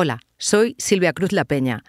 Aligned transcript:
Hola, 0.00 0.20
soy 0.36 0.76
Silvia 0.78 1.12
Cruz 1.12 1.32
La 1.32 1.44
Peña. 1.44 1.82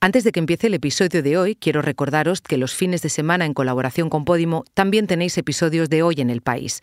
Antes 0.00 0.24
de 0.24 0.32
que 0.32 0.40
empiece 0.40 0.68
el 0.68 0.72
episodio 0.72 1.22
de 1.22 1.36
hoy, 1.36 1.56
quiero 1.56 1.82
recordaros 1.82 2.40
que 2.40 2.56
los 2.56 2.74
fines 2.74 3.02
de 3.02 3.10
semana 3.10 3.44
en 3.44 3.52
colaboración 3.52 4.08
con 4.08 4.24
Podimo 4.24 4.64
también 4.72 5.06
tenéis 5.06 5.36
episodios 5.36 5.90
de 5.90 6.02
Hoy 6.02 6.22
en 6.22 6.30
el 6.30 6.40
País. 6.40 6.80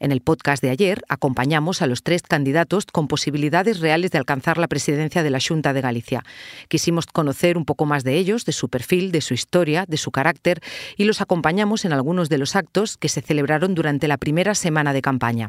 En 0.00 0.12
el 0.12 0.20
podcast 0.20 0.62
de 0.62 0.68
ayer 0.68 1.00
acompañamos 1.08 1.80
a 1.80 1.86
los 1.86 2.02
tres 2.02 2.20
candidatos 2.20 2.84
con 2.84 3.08
posibilidades 3.08 3.80
reales 3.80 4.10
de 4.10 4.18
alcanzar 4.18 4.58
la 4.58 4.68
presidencia 4.68 5.22
de 5.22 5.30
la 5.30 5.38
Junta 5.40 5.72
de 5.72 5.80
Galicia. 5.80 6.24
Quisimos 6.68 7.06
conocer 7.06 7.56
un 7.56 7.64
poco 7.64 7.86
más 7.86 8.04
de 8.04 8.18
ellos, 8.18 8.44
de 8.44 8.52
su 8.52 8.68
perfil, 8.68 9.12
de 9.12 9.22
su 9.22 9.32
historia, 9.32 9.86
de 9.88 9.96
su 9.96 10.10
carácter 10.10 10.60
y 10.98 11.04
los 11.04 11.22
acompañamos 11.22 11.86
en 11.86 11.94
algunos 11.94 12.28
de 12.28 12.36
los 12.36 12.54
actos 12.54 12.98
que 12.98 13.08
se 13.08 13.22
celebraron 13.22 13.74
durante 13.74 14.08
la 14.08 14.18
primera 14.18 14.54
semana 14.54 14.92
de 14.92 15.00
campaña. 15.00 15.48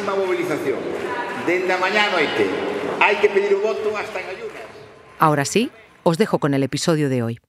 Máxima 0.00 0.14
movilización. 0.16 0.78
Dende 1.46 1.72
a 1.72 1.78
mañá 1.78 2.08
a 2.08 2.10
noite. 2.10 2.48
Hai 3.00 3.20
que 3.20 3.28
pedir 3.28 3.52
o 3.54 3.60
voto 3.60 3.92
hasta 3.96 4.20
en 4.20 4.28
ayunas. 4.32 4.64
Ahora 5.18 5.44
sí, 5.44 5.70
os 6.04 6.16
dejo 6.16 6.38
con 6.38 6.54
el 6.54 6.62
episodio 6.62 7.08
de 7.08 7.22
hoy. 7.22 7.40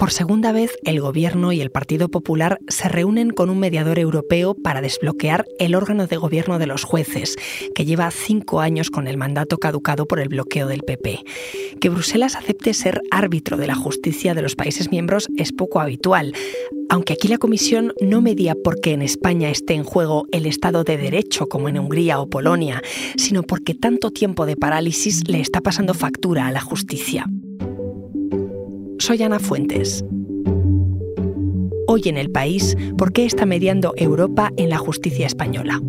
Por 0.00 0.12
segunda 0.12 0.50
vez, 0.50 0.78
el 0.84 0.98
Gobierno 0.98 1.52
y 1.52 1.60
el 1.60 1.70
Partido 1.70 2.08
Popular 2.08 2.58
se 2.68 2.88
reúnen 2.88 3.28
con 3.28 3.50
un 3.50 3.58
mediador 3.58 3.98
europeo 3.98 4.54
para 4.54 4.80
desbloquear 4.80 5.44
el 5.58 5.74
órgano 5.74 6.06
de 6.06 6.16
gobierno 6.16 6.58
de 6.58 6.66
los 6.66 6.84
jueces, 6.84 7.36
que 7.74 7.84
lleva 7.84 8.10
cinco 8.10 8.60
años 8.60 8.90
con 8.90 9.06
el 9.06 9.18
mandato 9.18 9.58
caducado 9.58 10.06
por 10.06 10.18
el 10.18 10.30
bloqueo 10.30 10.68
del 10.68 10.84
PP. 10.84 11.22
Que 11.82 11.90
Bruselas 11.90 12.34
acepte 12.34 12.72
ser 12.72 13.02
árbitro 13.10 13.58
de 13.58 13.66
la 13.66 13.74
justicia 13.74 14.32
de 14.32 14.40
los 14.40 14.56
países 14.56 14.90
miembros 14.90 15.28
es 15.36 15.52
poco 15.52 15.80
habitual, 15.80 16.32
aunque 16.88 17.12
aquí 17.12 17.28
la 17.28 17.36
Comisión 17.36 17.92
no 18.00 18.22
medía 18.22 18.54
porque 18.54 18.92
en 18.92 19.02
España 19.02 19.50
esté 19.50 19.74
en 19.74 19.84
juego 19.84 20.24
el 20.32 20.46
Estado 20.46 20.82
de 20.82 20.96
Derecho 20.96 21.46
como 21.46 21.68
en 21.68 21.78
Hungría 21.78 22.20
o 22.20 22.30
Polonia, 22.30 22.80
sino 23.18 23.42
porque 23.42 23.74
tanto 23.74 24.10
tiempo 24.10 24.46
de 24.46 24.56
parálisis 24.56 25.28
le 25.28 25.42
está 25.42 25.60
pasando 25.60 25.92
factura 25.92 26.46
a 26.46 26.52
la 26.52 26.62
justicia. 26.62 27.26
Soy 29.00 29.22
Ana 29.22 29.38
Fuentes. 29.38 30.04
Hoy 31.86 32.02
en 32.04 32.18
el 32.18 32.30
país, 32.30 32.76
¿por 32.98 33.14
qué 33.14 33.24
está 33.24 33.46
mediando 33.46 33.94
Europa 33.96 34.52
en 34.58 34.68
la 34.68 34.76
justicia 34.76 35.26
española? 35.26 35.80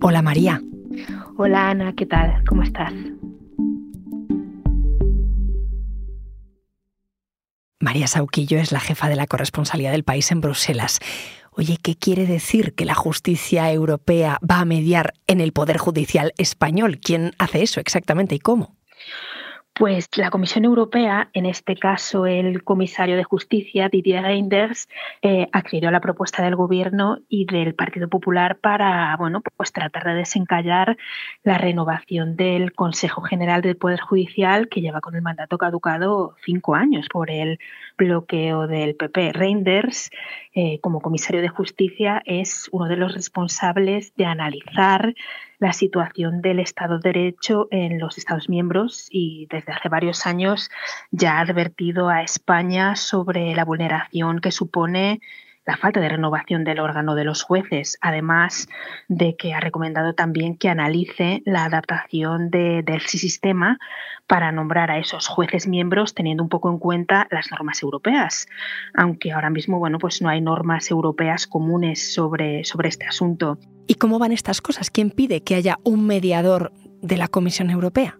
Hola 0.00 0.22
María. 0.22 0.62
Hola 1.36 1.68
Ana, 1.68 1.92
¿qué 1.94 2.06
tal? 2.06 2.42
¿Cómo 2.48 2.62
estás? 2.62 2.94
María 7.94 8.08
Sauquillo 8.08 8.58
es 8.58 8.72
la 8.72 8.80
jefa 8.80 9.08
de 9.08 9.14
la 9.14 9.28
corresponsalía 9.28 9.92
del 9.92 10.02
país 10.02 10.32
en 10.32 10.40
Bruselas. 10.40 10.98
Oye, 11.52 11.78
¿qué 11.80 11.94
quiere 11.94 12.26
decir 12.26 12.74
que 12.74 12.84
la 12.84 12.96
justicia 12.96 13.70
europea 13.70 14.40
va 14.42 14.58
a 14.58 14.64
mediar 14.64 15.14
en 15.28 15.40
el 15.40 15.52
Poder 15.52 15.78
Judicial 15.78 16.32
español? 16.36 16.98
¿Quién 16.98 17.36
hace 17.38 17.62
eso 17.62 17.78
exactamente 17.78 18.34
y 18.34 18.40
cómo? 18.40 18.74
Pues 19.76 20.08
la 20.16 20.30
Comisión 20.30 20.64
Europea, 20.64 21.30
en 21.32 21.46
este 21.46 21.74
caso 21.74 22.26
el 22.26 22.62
comisario 22.62 23.16
de 23.16 23.24
Justicia, 23.24 23.88
Didier 23.88 24.22
Reinders, 24.22 24.88
eh, 25.20 25.48
accedió 25.50 25.88
a 25.88 25.92
la 25.92 26.00
propuesta 26.00 26.44
del 26.44 26.54
Gobierno 26.54 27.18
y 27.28 27.44
del 27.46 27.74
Partido 27.74 28.08
Popular 28.08 28.58
para 28.58 29.16
bueno, 29.16 29.42
pues 29.56 29.72
tratar 29.72 30.04
de 30.04 30.14
desencallar 30.14 30.96
la 31.42 31.58
renovación 31.58 32.36
del 32.36 32.72
Consejo 32.72 33.22
General 33.22 33.62
del 33.62 33.76
Poder 33.76 33.98
Judicial, 33.98 34.68
que 34.68 34.80
lleva 34.80 35.00
con 35.00 35.16
el 35.16 35.22
mandato 35.22 35.58
caducado 35.58 36.36
cinco 36.44 36.76
años 36.76 37.08
por 37.12 37.28
el 37.28 37.58
bloqueo 37.98 38.68
del 38.68 38.94
PP. 38.94 39.32
Reinders, 39.32 40.10
eh, 40.54 40.78
como 40.82 41.00
comisario 41.00 41.42
de 41.42 41.48
Justicia, 41.48 42.22
es 42.26 42.68
uno 42.70 42.86
de 42.86 42.96
los 42.96 43.12
responsables 43.12 44.14
de 44.14 44.24
analizar 44.24 45.14
la 45.64 45.72
situación 45.72 46.42
del 46.42 46.60
Estado 46.60 46.98
de 46.98 47.10
Derecho 47.10 47.68
en 47.70 47.98
los 47.98 48.18
Estados 48.18 48.50
miembros 48.50 49.08
y 49.10 49.46
desde 49.50 49.72
hace 49.72 49.88
varios 49.88 50.26
años 50.26 50.70
ya 51.10 51.38
ha 51.38 51.40
advertido 51.40 52.10
a 52.10 52.22
España 52.22 52.96
sobre 52.96 53.54
la 53.54 53.64
vulneración 53.64 54.40
que 54.40 54.52
supone 54.52 55.22
la 55.66 55.76
falta 55.76 56.00
de 56.00 56.08
renovación 56.08 56.64
del 56.64 56.80
órgano 56.80 57.14
de 57.14 57.24
los 57.24 57.42
jueces, 57.42 57.98
además 58.00 58.68
de 59.08 59.36
que 59.36 59.54
ha 59.54 59.60
recomendado 59.60 60.14
también 60.14 60.56
que 60.56 60.68
analice 60.68 61.42
la 61.44 61.64
adaptación 61.64 62.50
del 62.50 63.00
sistema 63.02 63.78
para 64.26 64.52
nombrar 64.52 64.90
a 64.90 64.98
esos 64.98 65.26
jueces 65.26 65.66
miembros 65.66 66.14
teniendo 66.14 66.42
un 66.42 66.48
poco 66.48 66.70
en 66.70 66.78
cuenta 66.78 67.26
las 67.30 67.50
normas 67.50 67.82
europeas, 67.82 68.46
aunque 68.94 69.32
ahora 69.32 69.50
mismo 69.50 69.78
bueno, 69.78 69.98
pues 69.98 70.22
no 70.22 70.28
hay 70.28 70.40
normas 70.40 70.90
europeas 70.90 71.46
comunes 71.46 72.14
sobre, 72.14 72.64
sobre 72.64 72.88
este 72.88 73.06
asunto. 73.06 73.58
¿Y 73.86 73.94
cómo 73.94 74.18
van 74.18 74.32
estas 74.32 74.60
cosas? 74.60 74.90
¿Quién 74.90 75.10
pide 75.10 75.42
que 75.42 75.54
haya 75.54 75.78
un 75.84 76.06
mediador 76.06 76.72
de 77.02 77.16
la 77.16 77.28
Comisión 77.28 77.70
Europea? 77.70 78.18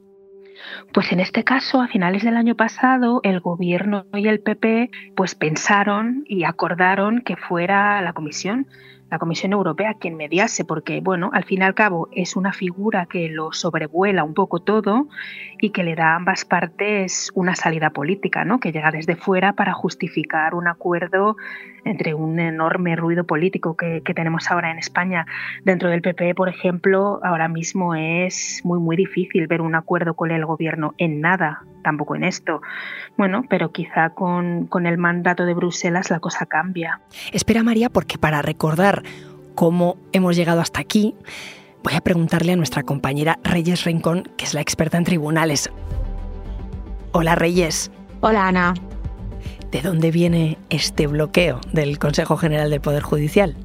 Pues 0.92 1.12
en 1.12 1.20
este 1.20 1.44
caso, 1.44 1.80
a 1.80 1.88
finales 1.88 2.22
del 2.22 2.36
año 2.36 2.54
pasado, 2.54 3.20
el 3.22 3.40
gobierno 3.40 4.06
y 4.14 4.28
el 4.28 4.40
PP 4.40 4.90
pues 5.16 5.34
pensaron 5.34 6.24
y 6.26 6.44
acordaron 6.44 7.20
que 7.20 7.36
fuera 7.36 8.00
la 8.02 8.12
Comisión 8.12 8.66
la 9.14 9.18
Comisión 9.20 9.52
Europea 9.52 9.94
quien 9.94 10.16
mediase, 10.16 10.64
porque, 10.64 11.00
bueno, 11.00 11.30
al 11.32 11.44
fin 11.44 11.60
y 11.60 11.64
al 11.64 11.74
cabo 11.74 12.08
es 12.10 12.34
una 12.34 12.52
figura 12.52 13.06
que 13.06 13.28
lo 13.28 13.52
sobrevuela 13.52 14.24
un 14.24 14.34
poco 14.34 14.58
todo 14.58 15.06
y 15.60 15.70
que 15.70 15.84
le 15.84 15.94
da 15.94 16.12
a 16.12 16.16
ambas 16.16 16.44
partes 16.44 17.30
una 17.34 17.54
salida 17.54 17.90
política, 17.90 18.44
¿no? 18.44 18.58
Que 18.58 18.72
llega 18.72 18.90
desde 18.90 19.14
fuera 19.14 19.52
para 19.52 19.72
justificar 19.72 20.56
un 20.56 20.66
acuerdo 20.66 21.36
entre 21.84 22.14
un 22.14 22.40
enorme 22.40 22.96
ruido 22.96 23.24
político 23.24 23.76
que, 23.76 24.02
que 24.04 24.14
tenemos 24.14 24.50
ahora 24.50 24.72
en 24.72 24.78
España. 24.78 25.26
Dentro 25.62 25.90
del 25.90 26.02
PP, 26.02 26.34
por 26.34 26.48
ejemplo, 26.48 27.20
ahora 27.22 27.46
mismo 27.46 27.94
es 27.94 28.62
muy, 28.64 28.80
muy 28.80 28.96
difícil 28.96 29.46
ver 29.46 29.60
un 29.60 29.76
acuerdo 29.76 30.14
con 30.14 30.32
el 30.32 30.44
gobierno 30.44 30.94
en 30.98 31.20
nada, 31.20 31.62
tampoco 31.84 32.16
en 32.16 32.24
esto. 32.24 32.62
Bueno, 33.16 33.44
pero 33.48 33.70
quizá 33.70 34.10
con, 34.10 34.66
con 34.66 34.86
el 34.86 34.98
mandato 34.98 35.44
de 35.44 35.54
Bruselas 35.54 36.10
la 36.10 36.18
cosa 36.18 36.46
cambia. 36.46 37.00
Espera, 37.32 37.62
María, 37.62 37.90
porque 37.90 38.18
para 38.18 38.42
recordar 38.42 39.03
cómo 39.54 39.96
hemos 40.12 40.36
llegado 40.36 40.60
hasta 40.60 40.80
aquí, 40.80 41.14
voy 41.82 41.94
a 41.94 42.00
preguntarle 42.00 42.52
a 42.52 42.56
nuestra 42.56 42.82
compañera 42.82 43.38
Reyes 43.44 43.84
Rincón, 43.84 44.30
que 44.36 44.44
es 44.44 44.54
la 44.54 44.60
experta 44.60 44.98
en 44.98 45.04
tribunales. 45.04 45.70
Hola 47.12 47.34
Reyes. 47.34 47.90
Hola 48.20 48.48
Ana. 48.48 48.74
¿De 49.70 49.82
dónde 49.82 50.10
viene 50.10 50.58
este 50.70 51.06
bloqueo 51.06 51.60
del 51.72 51.98
Consejo 51.98 52.36
General 52.36 52.70
del 52.70 52.80
Poder 52.80 53.02
Judicial? 53.02 53.56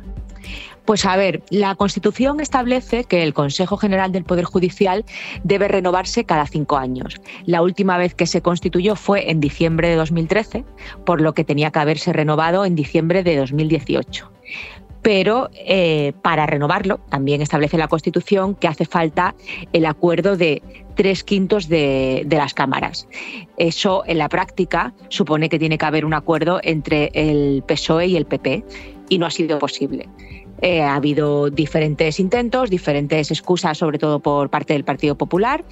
Pues 0.86 1.06
a 1.06 1.16
ver, 1.16 1.44
la 1.52 1.76
Constitución 1.76 2.40
establece 2.40 3.04
que 3.04 3.22
el 3.22 3.36
Consejo 3.36 3.78
General 3.78 4.12
del 4.12 4.24
Poder 4.24 4.46
Judicial 4.46 5.06
debe 5.44 5.68
renovarse 5.68 6.24
cada 6.24 6.48
cinco 6.48 6.78
años. 6.78 7.22
La 7.46 7.62
última 7.62 7.98
vez 8.00 8.16
que 8.16 8.26
se 8.26 8.42
constituyó 8.42 8.96
fue 8.96 9.30
en 9.30 9.40
diciembre 9.40 9.90
de 9.90 9.98
2013, 9.98 10.66
por 11.06 11.22
lo 11.22 11.34
que 11.34 11.44
tenía 11.44 11.70
que 11.70 11.78
haberse 11.78 12.12
renovado 12.12 12.66
en 12.66 12.74
diciembre 12.74 13.22
de 13.22 13.38
2018 13.38 14.32
pero 15.02 15.50
eh, 15.54 16.14
para 16.22 16.46
renovarlo 16.46 17.00
también 17.10 17.42
establece 17.42 17.78
la 17.78 17.88
Constitución 17.88 18.56
que 18.56 18.68
hace 18.68 18.86
falta 18.86 19.36
el 19.74 19.86
acuerdo 19.86 20.38
de 20.38 20.62
tres 20.96 21.24
quintos 21.24 21.70
de, 21.70 22.24
de, 22.26 22.38
las 22.38 22.54
cámaras. 22.54 23.08
Eso 23.58 24.04
en 24.06 24.18
la 24.18 24.28
práctica 24.28 24.94
supone 25.08 25.48
que 25.50 25.58
tiene 25.58 25.78
que 25.78 25.86
haber 25.86 26.06
un 26.06 26.14
acuerdo 26.14 26.60
entre 26.64 27.12
el 27.14 27.64
PSOE 27.66 28.08
y 28.08 28.18
el 28.18 28.26
PP 28.26 28.64
y 29.10 29.18
no 29.18 29.26
ha 29.26 29.32
sido 29.32 29.60
posible. 29.60 30.08
Eh, 30.62 30.82
ha 30.82 30.96
habido 30.96 31.50
diferentes 31.50 32.20
intentos, 32.20 32.70
diferentes 32.70 33.32
excusas, 33.32 33.78
sobre 33.78 33.98
todo 33.98 34.20
por 34.20 34.50
parte 34.50 34.74
del 34.74 34.84
Partido 34.84 35.18
Popular, 35.18 35.64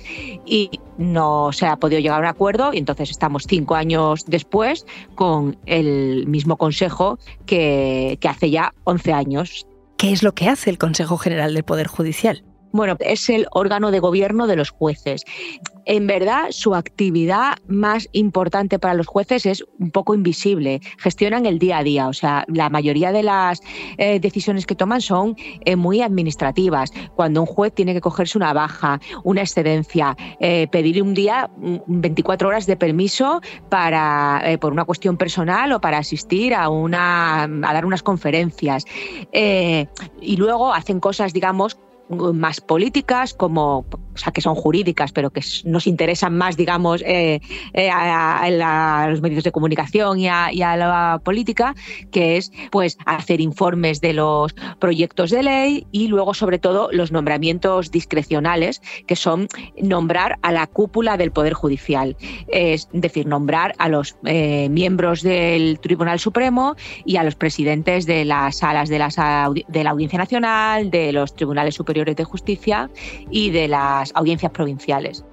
y 0.45 0.69
no 0.98 1.51
se 1.51 1.66
ha 1.66 1.75
podido 1.78 2.00
llegar 2.00 2.19
a 2.19 2.22
un 2.22 2.28
acuerdo. 2.28 2.74
Y 2.74 2.78
entonces 2.78 3.10
estamos 3.10 3.45
cinco 3.48 3.75
años 3.75 4.25
después 4.25 4.86
con 5.16 5.57
el 5.66 6.28
mismo 6.28 6.57
Consejo 6.57 7.19
que, 7.45 8.18
que 8.19 8.28
hace 8.28 8.50
ya 8.50 8.74
11 8.86 9.13
años. 9.13 9.68
¿Qué 9.98 10.12
es 10.12 10.24
lo 10.24 10.34
que 10.34 10.48
hace 10.48 10.69
el 10.69 10.78
Consejo 10.78 11.18
General 11.18 11.54
del 11.54 11.63
Poder 11.63 11.88
Judicial? 11.88 12.44
Bueno, 12.71 12.95
es 12.99 13.29
el 13.29 13.47
órgano 13.51 13.91
de 13.91 13.99
gobierno 13.99 14.47
de 14.47 14.55
los 14.55 14.69
jueces. 14.69 15.23
En 15.85 16.05
verdad, 16.05 16.47
su 16.49 16.75
actividad 16.75 17.57
más 17.67 18.09
importante 18.11 18.77
para 18.77 18.93
los 18.93 19.07
jueces 19.07 19.45
es 19.45 19.63
un 19.79 19.89
poco 19.91 20.13
invisible. 20.13 20.81
Gestionan 20.97 21.45
el 21.45 21.59
día 21.59 21.77
a 21.77 21.83
día, 21.83 22.09
o 22.09 22.13
sea, 22.13 22.43
la 22.49 22.69
mayoría 22.69 23.13
de 23.13 23.23
las 23.23 23.61
eh, 23.97 24.19
decisiones 24.19 24.65
que 24.65 24.75
toman 24.75 24.99
son 24.99 25.37
eh, 25.63 25.77
muy 25.77 26.01
administrativas. 26.01 26.91
Cuando 27.15 27.39
un 27.39 27.47
juez 27.47 27.73
tiene 27.73 27.93
que 27.93 28.01
cogerse 28.01 28.37
una 28.37 28.51
baja, 28.51 28.99
una 29.23 29.41
excedencia, 29.41 30.17
eh, 30.41 30.67
pedirle 30.69 31.03
un 31.03 31.13
día 31.13 31.49
24 31.87 32.45
mm, 32.45 32.49
horas 32.49 32.65
de 32.65 32.75
permiso 32.75 33.39
para 33.69 34.43
por 34.59 34.73
una 34.73 34.83
cuestión 34.83 35.15
personal 35.15 35.71
o 35.71 35.79
para 35.79 35.99
asistir 35.99 36.53
a 36.53 36.67
una 36.67 37.43
a 37.43 37.73
dar 37.73 37.85
unas 37.85 38.03
conferencias. 38.03 38.83
y 39.31 40.35
luego 40.35 40.73
hacen 40.73 40.99
cosas, 40.99 41.31
digamos, 41.31 41.77
más 42.09 42.62
políticas, 42.62 43.33
como, 43.33 43.86
o 44.17 44.19
sea, 44.19 44.33
que 44.33 44.41
son 44.41 44.55
jurídicas, 44.55 45.11
pero 45.11 45.29
que 45.29 45.41
nos 45.63 45.85
interesan 45.85 46.35
más, 46.35 46.57
digamos, 46.57 47.03
eh, 47.05 47.39
eh, 47.73 47.89
a, 47.91 49.07
los 49.09 49.21
medios 49.21 49.43
de 49.43 49.51
comunicación 49.51 50.19
y 50.19 50.27
a, 50.27 50.77
la 50.77 51.21
política, 51.23 51.75
que 52.11 52.37
es 52.37 52.51
pues 52.71 52.97
hacer 53.05 53.41
informes 53.41 54.01
de 54.01 54.13
los 54.13 54.55
proyectos 54.79 55.29
de 55.29 55.43
ley 55.43 55.87
y 55.91 56.07
luego, 56.07 56.33
sobre 56.33 56.57
todo, 56.57 56.89
los 56.91 57.11
nombramientos 57.11 57.91
discrecionales, 57.91 58.81
que 59.05 59.15
son 59.15 59.47
nombrar 59.81 60.39
a 60.41 60.51
la 60.51 60.65
cúpula 60.65 61.15
del 61.15 61.31
Poder 61.31 61.53
Judicial, 61.53 62.17
es 62.47 62.89
decir, 62.93 63.27
nombrar 63.27 63.75
a 63.77 63.87
los 63.87 64.17
eh, 64.25 64.67
miembros 64.69 65.21
del 65.21 65.79
Tribunal 65.79 66.19
Supremo 66.19 66.75
y 67.05 67.17
a 67.17 67.23
los 67.23 67.35
presidentes 67.35 68.05
de 68.07 68.25
las 68.25 68.57
salas 68.57 68.89
de, 68.89 68.97
de 69.67 69.83
la 69.83 69.91
Audiencia 69.91 70.17
Nacional, 70.17 70.89
de 70.89 71.11
los 71.11 71.35
tribunales 71.35 71.75
superiores 71.75 72.15
de 72.15 72.23
Justicia 72.23 72.89
y 73.29 73.51
de 73.51 73.67
las 73.67 74.06
audiencias 74.15 74.51
provinciales. 74.51 75.24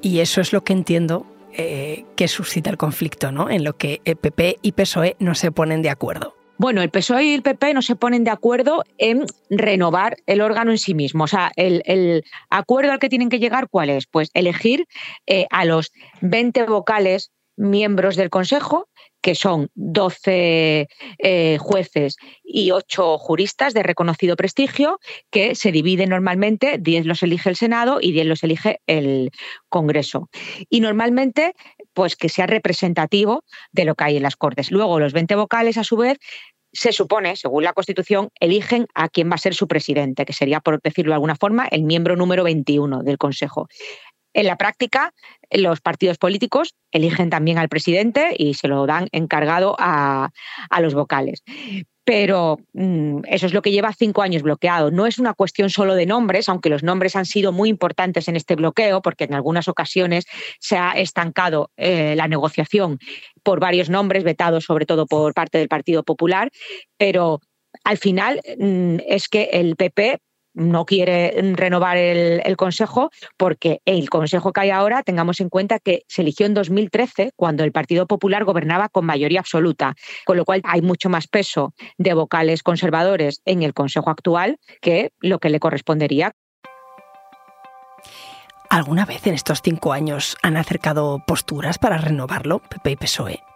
Y 0.00 0.20
eso 0.20 0.40
es 0.40 0.52
lo 0.52 0.64
que 0.64 0.72
entiendo 0.72 1.26
eh, 1.52 2.04
que 2.16 2.28
suscita 2.28 2.70
el 2.70 2.76
conflicto, 2.76 3.30
¿no? 3.30 3.50
En 3.50 3.64
lo 3.64 3.76
que 3.76 4.00
el 4.04 4.16
PP 4.16 4.58
y 4.62 4.72
PSOE 4.72 5.16
no 5.18 5.34
se 5.34 5.52
ponen 5.52 5.82
de 5.82 5.90
acuerdo. 5.90 6.34
Bueno, 6.58 6.80
el 6.80 6.90
PSOE 6.90 7.24
y 7.24 7.34
el 7.34 7.42
PP 7.42 7.74
no 7.74 7.82
se 7.82 7.96
ponen 7.96 8.24
de 8.24 8.30
acuerdo 8.30 8.84
en 8.96 9.26
renovar 9.50 10.16
el 10.26 10.40
órgano 10.40 10.70
en 10.70 10.78
sí 10.78 10.94
mismo. 10.94 11.24
O 11.24 11.26
sea, 11.26 11.50
el, 11.56 12.24
acuerdo 12.50 12.92
al 12.92 12.98
que 13.00 13.08
tienen 13.08 13.28
que 13.28 13.38
llegar, 13.38 13.68
¿cuál 13.68 13.90
es? 13.90 14.06
Pues 14.06 14.30
elegir 14.32 14.86
eh, 15.26 15.46
a 15.50 15.64
los 15.64 15.92
20 16.20 16.64
vocales 16.64 17.32
miembros 17.56 18.16
del 18.16 18.30
Consejo 18.30 18.88
que 19.22 19.34
son 19.36 19.70
12 19.74 20.88
eh, 21.18 21.58
jueces 21.58 22.16
y 22.42 22.72
8 22.72 23.18
juristas 23.18 23.72
de 23.72 23.84
reconocido 23.84 24.36
prestigio, 24.36 24.98
que 25.30 25.54
se 25.54 25.72
dividen 25.72 26.10
normalmente, 26.10 26.76
10 26.78 27.06
los 27.06 27.22
elige 27.22 27.48
el 27.48 27.56
Senado 27.56 27.98
y 28.00 28.12
10 28.12 28.26
los 28.26 28.42
elige 28.42 28.80
el 28.86 29.30
Congreso. 29.68 30.28
Y 30.68 30.80
normalmente, 30.80 31.54
pues 31.94 32.16
que 32.16 32.28
sea 32.28 32.46
representativo 32.46 33.44
de 33.70 33.84
lo 33.84 33.94
que 33.94 34.04
hay 34.04 34.16
en 34.16 34.24
las 34.24 34.36
Cortes. 34.36 34.72
Luego, 34.72 34.98
los 34.98 35.12
20 35.12 35.36
vocales, 35.36 35.78
a 35.78 35.84
su 35.84 35.96
vez, 35.96 36.18
se 36.72 36.92
supone, 36.92 37.36
según 37.36 37.64
la 37.64 37.74
Constitución, 37.74 38.30
eligen 38.40 38.86
a 38.94 39.08
quién 39.08 39.30
va 39.30 39.34
a 39.34 39.38
ser 39.38 39.54
su 39.54 39.68
presidente, 39.68 40.24
que 40.24 40.32
sería, 40.32 40.60
por 40.60 40.80
decirlo 40.82 41.10
de 41.10 41.16
alguna 41.16 41.36
forma, 41.36 41.68
el 41.70 41.84
miembro 41.84 42.16
número 42.16 42.44
21 42.44 43.02
del 43.02 43.18
Consejo. 43.18 43.68
En 44.34 44.46
la 44.46 44.56
práctica, 44.56 45.12
los 45.50 45.80
partidos 45.80 46.18
políticos 46.18 46.74
eligen 46.90 47.30
también 47.30 47.58
al 47.58 47.68
presidente 47.68 48.34
y 48.36 48.54
se 48.54 48.68
lo 48.68 48.86
dan 48.86 49.08
encargado 49.12 49.76
a, 49.78 50.30
los 50.80 50.94
vocales. 50.94 51.42
Pero 52.04 52.58
mm, 52.72 53.20
eso 53.28 53.46
es 53.46 53.52
lo 53.52 53.62
que 53.62 53.70
lleva 53.70 53.92
cinco 53.92 54.22
años 54.22 54.42
bloqueado. 54.42 54.90
No 54.90 55.06
es 55.06 55.18
una 55.18 55.34
cuestión 55.34 55.70
solo 55.70 55.94
de 55.94 56.06
nombres, 56.06 56.48
aunque 56.48 56.68
los 56.68 56.82
nombres 56.82 57.14
han 57.14 57.26
sido 57.26 57.52
muy 57.52 57.68
importantes 57.68 58.26
en 58.26 58.36
este 58.36 58.56
bloqueo, 58.56 59.02
porque 59.02 59.24
en 59.24 59.34
algunas 59.34 59.68
ocasiones 59.68 60.24
se 60.58 60.76
ha 60.76 60.92
estancado 60.92 61.70
eh, 61.76 62.14
la 62.16 62.26
negociación 62.26 62.98
por 63.42 63.60
varios 63.60 63.88
nombres, 63.88 64.24
vetados 64.24 64.64
sobre 64.64 64.86
todo 64.86 65.06
por 65.06 65.34
parte 65.34 65.58
del 65.58 65.68
Partido 65.68 66.02
Popular, 66.02 66.50
pero 66.96 67.40
al 67.84 67.98
final 67.98 68.40
mm, 68.58 68.96
es 69.06 69.28
que 69.28 69.50
el 69.52 69.76
PP 69.76 70.18
no 70.54 70.84
quiere 70.84 71.34
renovar 71.54 71.96
el, 71.96 72.56
Consejo 72.56 73.10
porque 73.36 73.80
el 73.84 74.10
Consejo 74.10 74.52
que 74.52 74.60
hay 74.60 74.70
ahora, 74.70 75.02
tengamos 75.02 75.40
en 75.40 75.48
cuenta 75.48 75.78
que 75.78 76.02
se 76.06 76.22
eligió 76.22 76.46
en 76.46 76.54
2013 76.54 77.32
cuando 77.34 77.64
el 77.64 77.72
Partido 77.72 78.06
Popular 78.06 78.44
gobernaba 78.44 78.88
con 78.88 79.06
mayoría 79.06 79.40
absoluta, 79.40 79.94
con 80.24 80.36
lo 80.36 80.44
cual 80.44 80.60
hay 80.64 80.82
mucho 80.82 81.08
más 81.08 81.26
peso 81.26 81.74
de 81.98 82.14
vocales 82.14 82.62
conservadores 82.62 83.40
en 83.44 83.62
el 83.62 83.74
Consejo 83.74 84.10
actual 84.10 84.58
que 84.80 85.12
lo 85.20 85.38
que 85.38 85.50
le 85.50 85.60
correspondería. 85.60 86.32
¿Alguna 88.68 89.04
vez 89.04 89.26
en 89.26 89.34
estos 89.34 89.60
cinco 89.62 89.92
años 89.92 90.36
han 90.42 90.56
acercado 90.56 91.22
posturas 91.26 91.78
para 91.78 91.98
renovarlo, 91.98 92.60
PP 92.60 92.90
y 92.92 92.96
PSOE? 92.96 93.51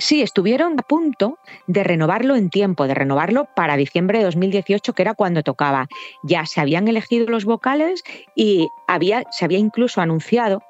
Sí, 0.00 0.22
estuvieron 0.22 0.78
a 0.78 0.82
punto 0.82 1.38
de 1.66 1.82
renovarlo 1.82 2.36
en 2.36 2.50
tiempo, 2.50 2.86
de 2.86 2.94
renovarlo 2.94 3.48
para 3.56 3.76
diciembre 3.76 4.18
de 4.18 4.24
2018, 4.26 4.92
que 4.92 5.02
era 5.02 5.14
cuando 5.14 5.42
tocaba. 5.42 5.88
Ya 6.22 6.46
se 6.46 6.60
habían 6.60 6.86
elegido 6.86 7.26
los 7.26 7.44
vocales 7.44 8.04
y 8.36 8.68
había, 8.86 9.24
se 9.32 9.44
había 9.44 9.58
incluso 9.58 10.00
anunciado 10.00 10.62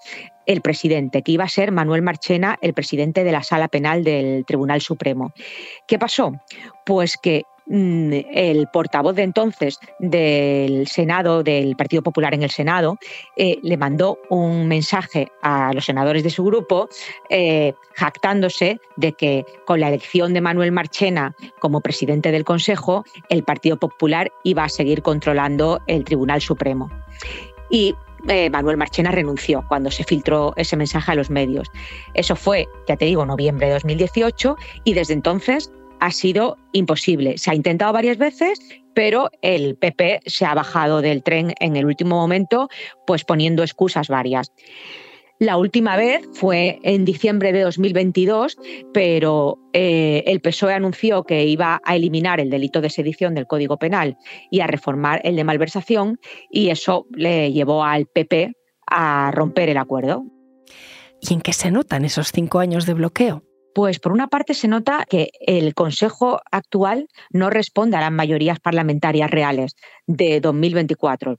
el 0.46 0.62
presidente, 0.62 1.22
que 1.22 1.32
iba 1.32 1.44
a 1.44 1.48
ser 1.48 1.72
Manuel 1.72 2.00
Marchena, 2.00 2.58
el 2.62 2.72
presidente 2.72 3.22
de 3.22 3.32
la 3.32 3.42
Sala 3.42 3.68
Penal 3.68 4.02
del 4.02 4.46
Tribunal 4.46 4.80
Supremo. 4.80 5.32
¿Qué 5.86 5.98
pasó? 5.98 6.32
Pues 6.86 7.18
que 7.18 7.42
el 7.70 8.66
portavoz 8.72 9.14
de 9.14 9.22
entonces 9.22 9.78
del 9.98 10.86
Senado, 10.86 11.42
del 11.42 11.76
Partido 11.76 12.02
Popular 12.02 12.34
en 12.34 12.42
el 12.42 12.50
Senado, 12.50 12.98
eh, 13.36 13.58
le 13.62 13.76
mandó 13.76 14.18
un 14.30 14.68
mensaje 14.68 15.28
a 15.42 15.72
los 15.72 15.84
senadores 15.84 16.22
de 16.22 16.30
su 16.30 16.44
grupo 16.44 16.88
eh, 17.28 17.74
jactándose 17.94 18.80
de 18.96 19.12
que 19.12 19.44
con 19.66 19.80
la 19.80 19.88
elección 19.88 20.32
de 20.32 20.40
Manuel 20.40 20.72
Marchena 20.72 21.34
como 21.60 21.80
presidente 21.80 22.32
del 22.32 22.44
Consejo, 22.44 23.04
el 23.28 23.42
Partido 23.42 23.78
Popular 23.78 24.30
iba 24.44 24.64
a 24.64 24.68
seguir 24.68 25.02
controlando 25.02 25.80
el 25.86 26.04
Tribunal 26.04 26.40
Supremo. 26.40 26.90
Y 27.70 27.94
eh, 28.26 28.50
Manuel 28.50 28.76
Marchena 28.76 29.10
renunció 29.12 29.64
cuando 29.68 29.90
se 29.90 30.04
filtró 30.04 30.52
ese 30.56 30.76
mensaje 30.76 31.12
a 31.12 31.14
los 31.14 31.30
medios. 31.30 31.70
Eso 32.14 32.34
fue, 32.34 32.66
ya 32.88 32.96
te 32.96 33.04
digo, 33.04 33.24
noviembre 33.24 33.68
de 33.68 33.74
2018 33.74 34.56
y 34.84 34.94
desde 34.94 35.14
entonces 35.14 35.70
ha 36.00 36.10
sido 36.10 36.56
imposible. 36.72 37.38
Se 37.38 37.50
ha 37.50 37.54
intentado 37.54 37.92
varias 37.92 38.18
veces, 38.18 38.58
pero 38.94 39.30
el 39.42 39.76
PP 39.76 40.20
se 40.26 40.44
ha 40.44 40.54
bajado 40.54 41.00
del 41.00 41.22
tren 41.22 41.54
en 41.60 41.76
el 41.76 41.86
último 41.86 42.16
momento, 42.16 42.68
pues 43.06 43.24
poniendo 43.24 43.62
excusas 43.62 44.08
varias. 44.08 44.52
La 45.40 45.56
última 45.56 45.96
vez 45.96 46.28
fue 46.32 46.80
en 46.82 47.04
diciembre 47.04 47.52
de 47.52 47.60
2022, 47.60 48.58
pero 48.92 49.56
eh, 49.72 50.24
el 50.26 50.40
PSOE 50.40 50.74
anunció 50.74 51.22
que 51.22 51.44
iba 51.44 51.80
a 51.84 51.94
eliminar 51.94 52.40
el 52.40 52.50
delito 52.50 52.80
de 52.80 52.90
sedición 52.90 53.36
del 53.36 53.46
Código 53.46 53.76
Penal 53.76 54.16
y 54.50 54.60
a 54.60 54.66
reformar 54.66 55.20
el 55.22 55.36
de 55.36 55.44
malversación, 55.44 56.18
y 56.50 56.70
eso 56.70 57.06
le 57.12 57.52
llevó 57.52 57.84
al 57.84 58.06
PP 58.06 58.52
a 58.88 59.30
romper 59.32 59.68
el 59.68 59.76
acuerdo. 59.76 60.24
¿Y 61.20 61.34
en 61.34 61.40
qué 61.40 61.52
se 61.52 61.70
notan 61.70 62.04
esos 62.04 62.32
cinco 62.32 62.58
años 62.58 62.84
de 62.84 62.94
bloqueo? 62.94 63.44
Pues 63.78 64.00
por 64.00 64.10
una 64.10 64.26
parte 64.26 64.54
se 64.54 64.66
nota 64.66 65.06
que 65.08 65.30
el 65.38 65.72
Consejo 65.72 66.40
actual 66.50 67.06
no 67.30 67.48
responde 67.48 67.96
a 67.96 68.00
las 68.00 68.10
mayorías 68.10 68.58
parlamentarias 68.58 69.30
reales 69.30 69.76
de 70.04 70.40
2024. 70.40 71.38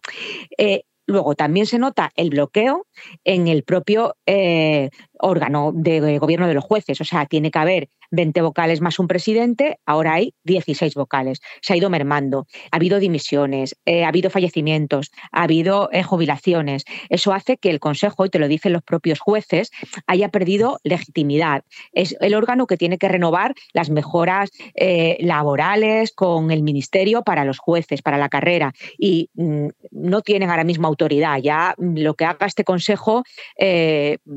Eh, 0.57 0.83
luego 1.05 1.35
también 1.35 1.65
se 1.65 1.79
nota 1.79 2.11
el 2.15 2.29
bloqueo 2.29 2.87
en 3.25 3.49
el 3.49 3.63
propio 3.63 4.15
eh, 4.25 4.89
órgano 5.19 5.71
de 5.73 6.17
gobierno 6.17 6.47
de 6.47 6.53
los 6.53 6.63
jueces. 6.63 6.99
O 7.01 7.05
sea, 7.05 7.25
tiene 7.25 7.51
que 7.51 7.59
haber 7.59 7.89
20 8.11 8.41
vocales 8.41 8.81
más 8.81 8.99
un 8.99 9.07
presidente, 9.07 9.79
ahora 9.85 10.13
hay 10.13 10.33
16 10.43 10.95
vocales. 10.95 11.41
Se 11.61 11.73
ha 11.73 11.77
ido 11.77 11.89
mermando. 11.89 12.47
Ha 12.71 12.77
habido 12.77 12.99
dimisiones, 12.99 13.75
eh, 13.85 14.03
ha 14.03 14.07
habido 14.07 14.29
fallecimientos, 14.29 15.11
ha 15.31 15.43
habido 15.43 15.89
eh, 15.91 16.03
jubilaciones. 16.03 16.85
Eso 17.09 17.33
hace 17.33 17.57
que 17.57 17.69
el 17.69 17.79
Consejo, 17.79 18.25
y 18.25 18.29
te 18.29 18.39
lo 18.39 18.47
dicen 18.47 18.73
los 18.73 18.83
propios 18.83 19.19
jueces, 19.19 19.71
haya 20.07 20.29
perdido 20.29 20.79
legitimidad. 20.83 21.63
Es 21.93 22.15
el 22.19 22.35
órgano 22.35 22.67
que 22.67 22.77
tiene 22.77 22.97
que 22.97 23.07
renovar 23.07 23.53
las 23.73 23.89
mejoras 23.89 24.49
eh, 24.75 25.17
laborales 25.19 26.11
con 26.13 26.51
el 26.51 26.63
Ministerio 26.63 27.23
para 27.23 27.45
los 27.45 27.59
jueces, 27.59 28.01
para 28.01 28.17
la 28.17 28.29
carrera. 28.29 28.73
Y 28.97 29.29
mm, 29.35 29.67
no 29.91 30.21
tienen 30.21 30.49
ahora 30.49 30.63
mismo 30.63 30.87
autoridad. 30.87 31.37
Ya 31.41 31.75
lo 31.77 32.15
que 32.15 32.25
haga 32.25 32.45
este 32.45 32.63
Consejo, 32.63 33.23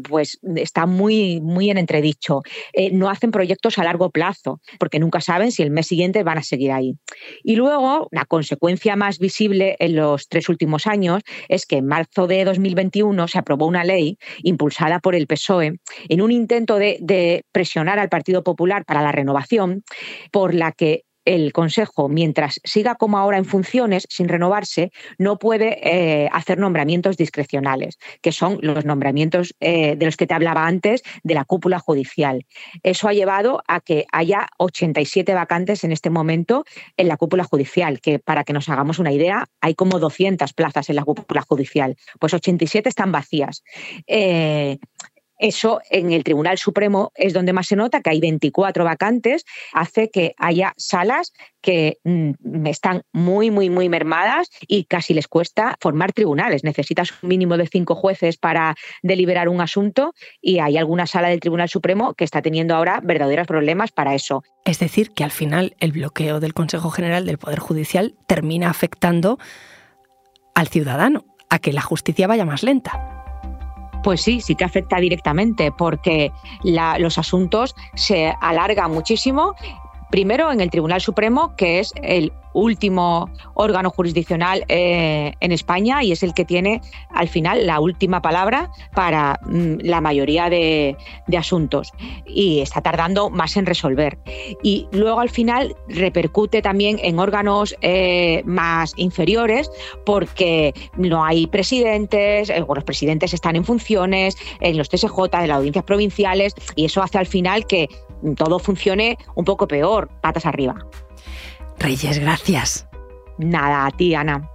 pues 0.08 0.38
está 0.72 0.86
muy, 0.86 1.40
muy 1.42 1.70
en 1.70 1.76
entredicho. 1.76 2.40
no 2.92 3.10
hacen 3.10 3.30
proyectos 3.30 3.78
a 3.78 3.84
largo 3.84 4.10
plazo, 4.10 4.60
porque 4.78 4.98
nunca 4.98 5.20
saben 5.20 5.52
si 5.52 5.62
el 5.62 5.70
mes 5.70 5.86
siguiente 5.86 6.22
van 6.22 6.38
a 6.38 6.42
seguir 6.42 6.72
ahí. 6.72 6.94
Y 7.44 7.56
luego, 7.56 8.08
la 8.10 8.24
consecuencia 8.24 8.96
más 8.96 9.18
visible 9.18 9.76
en 9.78 9.96
los 9.96 10.28
tres 10.28 10.48
últimos 10.48 10.86
años 10.86 11.22
es 11.48 11.66
que 11.66 11.76
en 11.76 11.86
marzo 11.86 12.26
de 12.26 12.44
2021 12.44 13.28
se 13.28 13.38
aprobó 13.38 13.66
una 13.66 13.84
ley 13.84 14.16
impulsada 14.42 14.98
por 14.98 15.14
el 15.14 15.26
PSOE 15.26 15.74
en 16.08 16.22
un 16.22 16.32
intento 16.32 16.78
de 16.78 17.44
presionar 17.52 17.98
al 17.98 18.08
Partido 18.08 18.42
Popular 18.42 18.84
para 18.86 19.02
la 19.02 19.12
renovación, 19.12 19.84
por 20.30 20.54
la 20.54 20.72
que 20.72 21.02
el 21.24 21.52
Consejo, 21.52 22.08
mientras 22.08 22.60
siga 22.64 22.94
como 22.94 23.18
ahora 23.18 23.38
en 23.38 23.44
funciones, 23.44 24.06
sin 24.08 24.28
renovarse, 24.28 24.90
no 25.18 25.38
puede 25.38 25.78
eh, 25.82 26.28
hacer 26.32 26.58
nombramientos 26.58 27.16
discrecionales, 27.16 27.98
que 28.20 28.32
son 28.32 28.58
los 28.60 28.84
nombramientos 28.84 29.54
eh, 29.60 29.96
de 29.96 30.06
los 30.06 30.16
que 30.16 30.26
te 30.26 30.34
hablaba 30.34 30.66
antes 30.66 31.02
de 31.22 31.34
la 31.34 31.44
cúpula 31.44 31.78
judicial. 31.78 32.46
Eso 32.82 33.08
ha 33.08 33.12
llevado 33.12 33.62
a 33.68 33.80
que 33.80 34.06
haya 34.12 34.48
87 34.58 35.34
vacantes 35.34 35.84
en 35.84 35.92
este 35.92 36.10
momento 36.10 36.64
en 36.96 37.08
la 37.08 37.16
cúpula 37.16 37.44
judicial, 37.44 38.00
que 38.00 38.18
para 38.18 38.44
que 38.44 38.52
nos 38.52 38.68
hagamos 38.68 38.98
una 38.98 39.12
idea, 39.12 39.46
hay 39.60 39.74
como 39.74 39.98
200 39.98 40.52
plazas 40.52 40.88
en 40.90 40.96
la 40.96 41.04
cúpula 41.04 41.42
judicial. 41.42 41.96
Pues 42.18 42.34
87 42.34 42.88
están 42.88 43.12
vacías. 43.12 43.62
Eh, 44.06 44.78
eso 45.42 45.80
en 45.90 46.12
el 46.12 46.22
Tribunal 46.22 46.56
Supremo 46.56 47.10
es 47.16 47.32
donde 47.32 47.52
más 47.52 47.66
se 47.66 47.76
nota, 47.76 48.00
que 48.00 48.10
hay 48.10 48.20
24 48.20 48.84
vacantes, 48.84 49.44
hace 49.72 50.08
que 50.08 50.34
haya 50.38 50.72
salas 50.76 51.32
que 51.60 51.98
mm, 52.04 52.66
están 52.66 53.02
muy, 53.12 53.50
muy, 53.50 53.68
muy 53.68 53.88
mermadas 53.88 54.50
y 54.68 54.84
casi 54.84 55.14
les 55.14 55.26
cuesta 55.26 55.76
formar 55.80 56.12
tribunales. 56.12 56.62
Necesitas 56.62 57.10
un 57.22 57.28
mínimo 57.28 57.56
de 57.56 57.66
cinco 57.66 57.96
jueces 57.96 58.36
para 58.36 58.76
deliberar 59.02 59.48
un 59.48 59.60
asunto 59.60 60.14
y 60.40 60.60
hay 60.60 60.76
alguna 60.76 61.06
sala 61.06 61.28
del 61.28 61.40
Tribunal 61.40 61.68
Supremo 61.68 62.14
que 62.14 62.24
está 62.24 62.40
teniendo 62.40 62.76
ahora 62.76 63.00
verdaderos 63.02 63.48
problemas 63.48 63.90
para 63.90 64.14
eso. 64.14 64.44
Es 64.64 64.78
decir, 64.78 65.10
que 65.10 65.24
al 65.24 65.32
final 65.32 65.74
el 65.80 65.90
bloqueo 65.90 66.38
del 66.38 66.54
Consejo 66.54 66.90
General 66.90 67.26
del 67.26 67.38
Poder 67.38 67.58
Judicial 67.58 68.14
termina 68.28 68.70
afectando 68.70 69.38
al 70.54 70.68
ciudadano, 70.68 71.24
a 71.48 71.58
que 71.58 71.72
la 71.72 71.82
justicia 71.82 72.28
vaya 72.28 72.44
más 72.44 72.62
lenta. 72.62 73.11
Pues 74.02 74.22
sí, 74.22 74.40
sí 74.40 74.54
que 74.54 74.64
afecta 74.64 74.98
directamente 74.98 75.72
porque 75.72 76.32
los 76.62 77.18
asuntos 77.18 77.74
se 77.94 78.34
alargan 78.40 78.90
muchísimo 78.90 79.54
Primero 80.12 80.52
en 80.52 80.60
el 80.60 80.68
Tribunal 80.68 81.00
Supremo, 81.00 81.56
que 81.56 81.80
es 81.80 81.90
el 82.02 82.34
último 82.52 83.30
órgano 83.54 83.88
jurisdiccional 83.88 84.62
eh, 84.68 85.32
en 85.40 85.52
España 85.52 86.02
y 86.02 86.12
es 86.12 86.22
el 86.22 86.34
que 86.34 86.44
tiene 86.44 86.82
al 87.08 87.28
final 87.28 87.66
la 87.66 87.80
última 87.80 88.20
palabra 88.20 88.70
para 88.94 89.40
mm, 89.46 89.76
la 89.80 90.02
mayoría 90.02 90.50
de, 90.50 90.96
asuntos 91.34 91.92
y 92.26 92.60
está 92.60 92.82
tardando 92.82 93.30
más 93.30 93.56
en 93.56 93.64
resolver. 93.64 94.18
Y 94.62 94.86
luego 94.92 95.20
al 95.20 95.30
final 95.30 95.74
repercute 95.88 96.60
también 96.60 96.98
en 97.02 97.18
órganos 97.18 97.74
eh, 97.80 98.42
más 98.44 98.92
inferiores 98.96 99.70
porque 100.04 100.74
no 100.98 101.24
hay 101.24 101.46
presidentes, 101.46 102.50
eh, 102.50 102.62
los 102.68 102.84
presidentes 102.84 103.32
están 103.32 103.56
en 103.56 103.64
funciones, 103.64 104.36
en 104.60 104.76
los 104.76 104.90
TSJ, 104.90 105.18
en 105.40 105.48
las 105.48 105.56
audiencias 105.56 105.84
provinciales 105.86 106.54
y 106.76 106.84
eso 106.84 107.02
hace 107.02 107.16
al 107.16 107.26
final 107.26 107.66
que 107.66 107.88
todo 108.36 108.58
funcione 108.58 109.18
un 109.34 109.44
poco 109.44 109.66
peor, 109.66 110.08
patas 110.20 110.46
arriba. 110.46 110.76
Reyes, 111.78 112.18
gracias. 112.18 112.86
Nada, 113.38 113.86
a 113.86 113.90
ti, 113.90 114.14
Ana. 114.14 114.48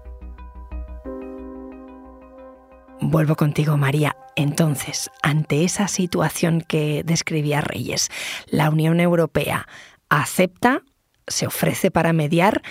Vuelvo 2.99 3.35
contigo, 3.35 3.77
María. 3.77 4.15
Entonces, 4.35 5.11
ante 5.21 5.63
esa 5.63 5.87
situación 5.87 6.61
que 6.61 7.03
describía 7.03 7.61
Reyes, 7.61 8.09
la 8.47 8.69
Unión 8.69 8.99
Europea 8.99 9.67
acepta, 10.09 10.83
se 11.27 11.47
ofrece 11.47 11.91
para 11.91 12.13
mediar, 12.13 12.61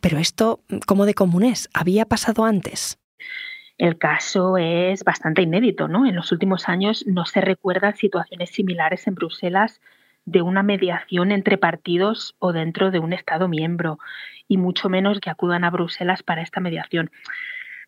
pero 0.00 0.18
esto, 0.18 0.60
¿cómo 0.86 1.06
de 1.06 1.14
común 1.14 1.44
es? 1.44 1.68
¿Había 1.74 2.06
pasado 2.06 2.44
antes? 2.44 2.98
El 3.78 3.98
caso 3.98 4.56
es 4.58 5.02
bastante 5.02 5.42
inédito, 5.42 5.88
¿no? 5.88 6.06
En 6.06 6.14
los 6.14 6.30
últimos 6.30 6.68
años 6.68 7.04
no 7.06 7.26
se 7.26 7.40
recuerdan 7.40 7.96
situaciones 7.96 8.50
similares 8.50 9.06
en 9.06 9.14
Bruselas 9.14 9.80
de 10.24 10.42
una 10.42 10.62
mediación 10.62 11.32
entre 11.32 11.58
partidos 11.58 12.34
o 12.38 12.52
dentro 12.52 12.90
de 12.90 12.98
un 12.98 13.12
Estado 13.12 13.48
miembro, 13.48 13.98
y 14.48 14.56
mucho 14.56 14.88
menos 14.88 15.20
que 15.20 15.30
acudan 15.30 15.64
a 15.64 15.70
Bruselas 15.70 16.22
para 16.22 16.42
esta 16.42 16.60
mediación. 16.60 17.10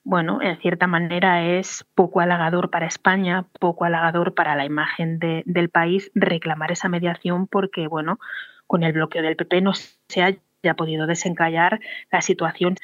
Bueno, 0.02 0.42
en 0.42 0.58
cierta 0.58 0.86
manera 0.86 1.42
es 1.44 1.86
poco 1.94 2.20
halagador 2.20 2.70
para 2.70 2.86
España, 2.86 3.46
poco 3.58 3.84
halagador 3.84 4.34
para 4.34 4.54
la 4.54 4.66
imagen 4.66 5.18
del 5.18 5.70
país 5.70 6.10
reclamar 6.14 6.72
esa 6.72 6.90
mediación 6.90 7.46
porque, 7.46 7.86
bueno, 7.86 8.18
con 8.66 8.82
el 8.82 8.92
bloqueo 8.92 9.22
del 9.22 9.36
PP 9.36 9.62
no 9.62 9.72
se 9.74 10.22
haya 10.22 10.74
podido 10.76 11.06
desencallar 11.06 11.80
la 12.10 12.20
situación 12.20 12.76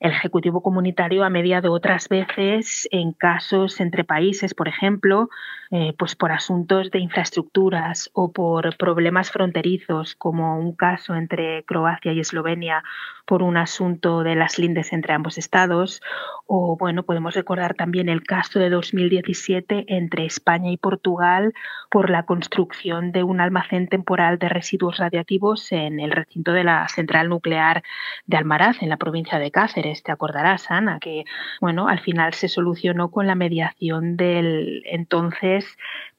el 0.00 0.12
Ejecutivo 0.12 0.62
Comunitario 0.62 1.24
ha 1.24 1.30
mediado 1.30 1.72
otras 1.72 2.08
veces 2.08 2.88
en 2.92 3.12
casos 3.12 3.80
entre 3.80 4.04
países, 4.04 4.54
por 4.54 4.68
ejemplo, 4.68 5.28
eh, 5.70 5.92
pues 5.98 6.14
por 6.14 6.30
asuntos 6.30 6.90
de 6.90 7.00
infraestructuras 7.00 8.10
o 8.12 8.32
por 8.32 8.76
problemas 8.76 9.30
fronterizos, 9.30 10.14
como 10.14 10.58
un 10.58 10.74
caso 10.74 11.14
entre 11.14 11.64
Croacia 11.64 12.12
y 12.12 12.20
Eslovenia 12.20 12.84
por 13.28 13.42
un 13.42 13.58
asunto 13.58 14.22
de 14.22 14.34
las 14.34 14.58
lindes 14.58 14.94
entre 14.94 15.12
ambos 15.12 15.36
estados, 15.36 16.00
o 16.46 16.78
bueno, 16.78 17.02
podemos 17.02 17.34
recordar 17.34 17.74
también 17.74 18.08
el 18.08 18.22
caso 18.22 18.58
de 18.58 18.70
2017 18.70 19.84
entre 19.88 20.24
España 20.24 20.70
y 20.70 20.78
Portugal 20.78 21.52
por 21.90 22.08
la 22.08 22.22
construcción 22.22 23.12
de 23.12 23.22
un 23.24 23.42
almacén 23.42 23.86
temporal 23.86 24.38
de 24.38 24.48
residuos 24.48 24.96
radiactivos 24.96 25.70
en 25.72 26.00
el 26.00 26.10
recinto 26.10 26.52
de 26.52 26.64
la 26.64 26.88
central 26.88 27.28
nuclear 27.28 27.82
de 28.24 28.38
Almaraz, 28.38 28.82
en 28.82 28.88
la 28.88 28.96
provincia 28.96 29.38
de 29.38 29.50
Cáceres 29.50 30.02
te 30.02 30.10
acordarás, 30.10 30.70
Ana, 30.70 30.98
que 30.98 31.24
bueno, 31.60 31.86
al 31.86 32.00
final 32.00 32.32
se 32.32 32.48
solucionó 32.48 33.10
con 33.10 33.26
la 33.26 33.34
mediación 33.34 34.16
del 34.16 34.82
entonces 34.86 35.66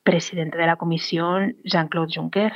presidente 0.04 0.60
de 0.60 0.68
la 0.68 0.75
Comisión, 0.75 1.58
Jean-Claude 1.63 2.13
Juncker. 2.13 2.54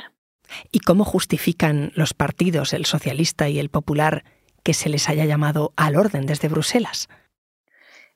¿Y 0.70 0.78
cómo 0.78 1.04
justifican 1.04 1.90
los 1.96 2.14
partidos, 2.14 2.72
el 2.72 2.84
socialista 2.84 3.48
y 3.48 3.58
el 3.58 3.70
popular, 3.70 4.22
que 4.64 4.74
se 4.74 4.88
les 4.88 5.08
haya 5.08 5.24
llamado 5.24 5.72
al 5.76 5.94
orden 5.94 6.26
desde 6.26 6.48
Bruselas? 6.48 7.08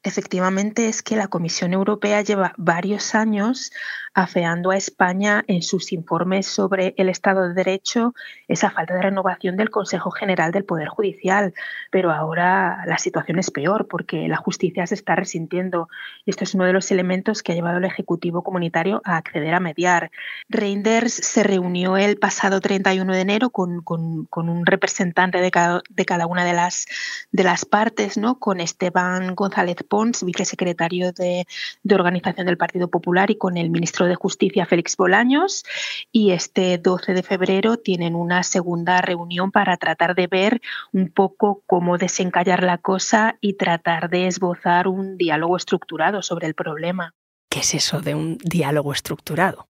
Efectivamente 0.03 0.89
es 0.89 1.03
que 1.03 1.17
la 1.17 1.29
Comisión 1.29 1.73
Europea 1.73 2.23
lleva 2.23 2.55
varios 2.57 3.15
años 3.15 3.73
afeando 4.19 4.73
a 4.73 4.77
España 4.77 5.45
en 5.47 5.63
sus 5.63 5.93
informes 5.93 6.49
sobre 6.49 6.93
el 6.97 7.09
Estado 7.09 7.47
de 7.47 7.55
Derecho 7.55 8.15
esa 8.49 8.69
falta 8.69 8.95
de 8.95 9.03
renovación 9.03 9.57
del 9.57 9.71
Consejo 9.71 10.11
General 10.11 10.51
del 10.51 10.65
Poder 10.65 10.89
Judicial. 10.89 11.55
Pero 11.93 12.11
ahora 12.11 12.83
la 12.87 12.99
situación 12.99 13.39
es 13.39 13.53
peor 13.53 13.87
porque 13.87 14.27
la 14.27 14.37
justicia 14.37 14.85
se 14.89 14.97
está 14.97 15.15
resintiendo 15.15 15.89
y 16.25 16.31
esto 16.31 16.43
es 16.43 16.55
uno 16.55 16.65
de 16.65 16.73
los 16.73 16.91
elementos 16.91 17.45
que 17.45 17.53
ha 17.53 17.55
llevado 17.55 17.77
al 17.77 17.85
Ejecutivo 17.85 18.43
Comunitario 18.43 19.01
a 19.05 19.19
acceder 19.19 19.55
a 19.55 19.61
mediar. 19.61 20.11
Reinders 20.49 21.13
se 21.15 21.45
reunió 21.45 21.97
el 21.97 22.19
pasado 22.19 22.61
31 22.61 23.13
de 23.13 23.21
enero 23.21 23.51
con, 23.51 23.85
un 23.87 24.67
representante 24.67 25.39
de 25.39 25.53
cada, 25.53 25.83
de 25.91 26.05
cada, 26.05 26.27
una 26.27 26.45
de 26.45 26.55
las, 26.55 26.87
de 27.31 27.45
las 27.45 27.65
partes, 27.65 28.19
¿no? 28.19 28.41
con 28.41 28.59
Esteban 28.59 29.37
González 29.37 29.77
Pons, 29.89 30.25
vicesecretario 30.25 31.13
de, 31.13 31.47
de 31.85 31.95
Organización 31.95 32.47
del 32.47 32.57
Partido 32.57 32.89
Popular, 32.89 33.31
y 33.31 33.37
con 33.37 33.57
el 33.57 33.71
ministro 33.71 34.08
de 34.09 34.15
Justicia 34.15 34.67
Félix 34.67 34.97
Bolaños 34.97 35.65
y 36.11 36.33
este 36.33 36.79
12 36.79 37.15
de 37.15 37.23
febrero 37.23 37.77
tienen 37.77 38.15
una 38.15 38.43
segunda 38.43 39.01
reunión 39.01 39.51
para 39.51 39.77
tratar 39.77 40.15
de 40.15 40.27
ver 40.27 40.61
un 40.93 41.11
poco 41.11 41.63
cómo 41.67 41.99
desencallar 41.99 42.63
la 42.63 42.79
cosa 42.79 43.37
y 43.41 43.55
tratar 43.55 44.11
de 44.11 44.27
esbozar 44.27 44.89
un 44.89 45.17
diálogo 45.17 45.57
estructurado 45.57 46.23
sobre 46.23 46.47
el 46.47 46.55
problema. 46.55 47.15
¿Qué 47.51 47.61
es 47.61 47.75
eso 47.75 48.01
de 48.01 48.15
un 48.15 48.39
diálogo 48.39 48.93
estructurado? 48.93 49.69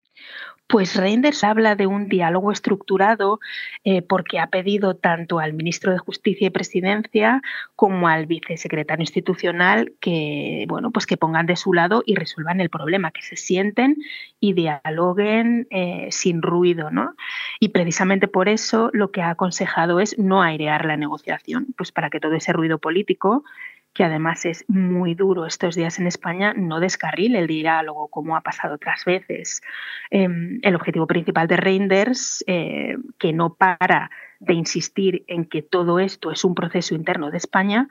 Pues 0.73 0.95
Reinders 0.95 1.43
habla 1.43 1.75
de 1.75 1.85
un 1.85 2.09
diálogo 2.09 2.51
estructurado 2.51 3.39
eh, 3.83 4.01
porque 4.01 4.39
ha 4.39 4.47
pedido 4.47 4.95
tanto 4.95 5.37
al 5.37 5.53
ministro 5.53 5.91
de 5.91 5.99
Justicia 5.99 6.47
y 6.47 6.49
Presidencia 6.49 7.43
como 7.75 8.07
al 8.07 8.25
vicesecretario 8.25 9.03
institucional 9.03 9.93
que, 9.99 10.65
bueno, 10.67 10.89
pues 10.89 11.05
que 11.05 11.15
pongan 11.15 11.45
de 11.45 11.57
su 11.57 11.73
lado 11.73 12.01
y 12.07 12.15
resuelvan 12.15 12.59
el 12.59 12.71
problema, 12.71 13.11
que 13.11 13.21
se 13.21 13.35
sienten 13.35 13.97
y 14.39 14.53
dialoguen 14.53 15.67
eh, 15.69 16.07
sin 16.09 16.41
ruido, 16.41 16.89
¿no? 16.89 17.13
Y 17.59 17.69
precisamente 17.69 18.27
por 18.27 18.49
eso 18.49 18.89
lo 18.93 19.11
que 19.11 19.21
ha 19.21 19.29
aconsejado 19.29 19.99
es 19.99 20.17
no 20.17 20.41
airear 20.41 20.85
la 20.85 20.97
negociación, 20.97 21.67
pues 21.77 21.91
para 21.91 22.09
que 22.09 22.19
todo 22.19 22.33
ese 22.33 22.51
ruido 22.51 22.79
político 22.79 23.43
que 23.93 24.03
además 24.03 24.45
es 24.45 24.65
muy 24.67 25.13
duro 25.13 25.45
estos 25.45 25.75
días 25.75 25.99
en 25.99 26.07
España, 26.07 26.53
no 26.55 26.79
descarrile 26.79 27.39
el 27.39 27.47
diálogo 27.47 28.07
como 28.07 28.35
ha 28.35 28.41
pasado 28.41 28.75
otras 28.75 29.05
veces. 29.05 29.61
Em, 30.09 30.59
el 30.63 30.75
objetivo 30.75 31.05
principal 31.07 31.47
de 31.47 31.57
Reinders, 31.57 32.43
eh, 32.47 32.97
que 33.19 33.33
no 33.33 33.55
para 33.55 34.09
de 34.39 34.53
insistir 34.53 35.23
en 35.27 35.45
que 35.45 35.61
todo 35.61 35.99
esto 35.99 36.31
es 36.31 36.43
un 36.43 36.55
proceso 36.55 36.95
interno 36.95 37.31
de 37.31 37.37
España, 37.37 37.87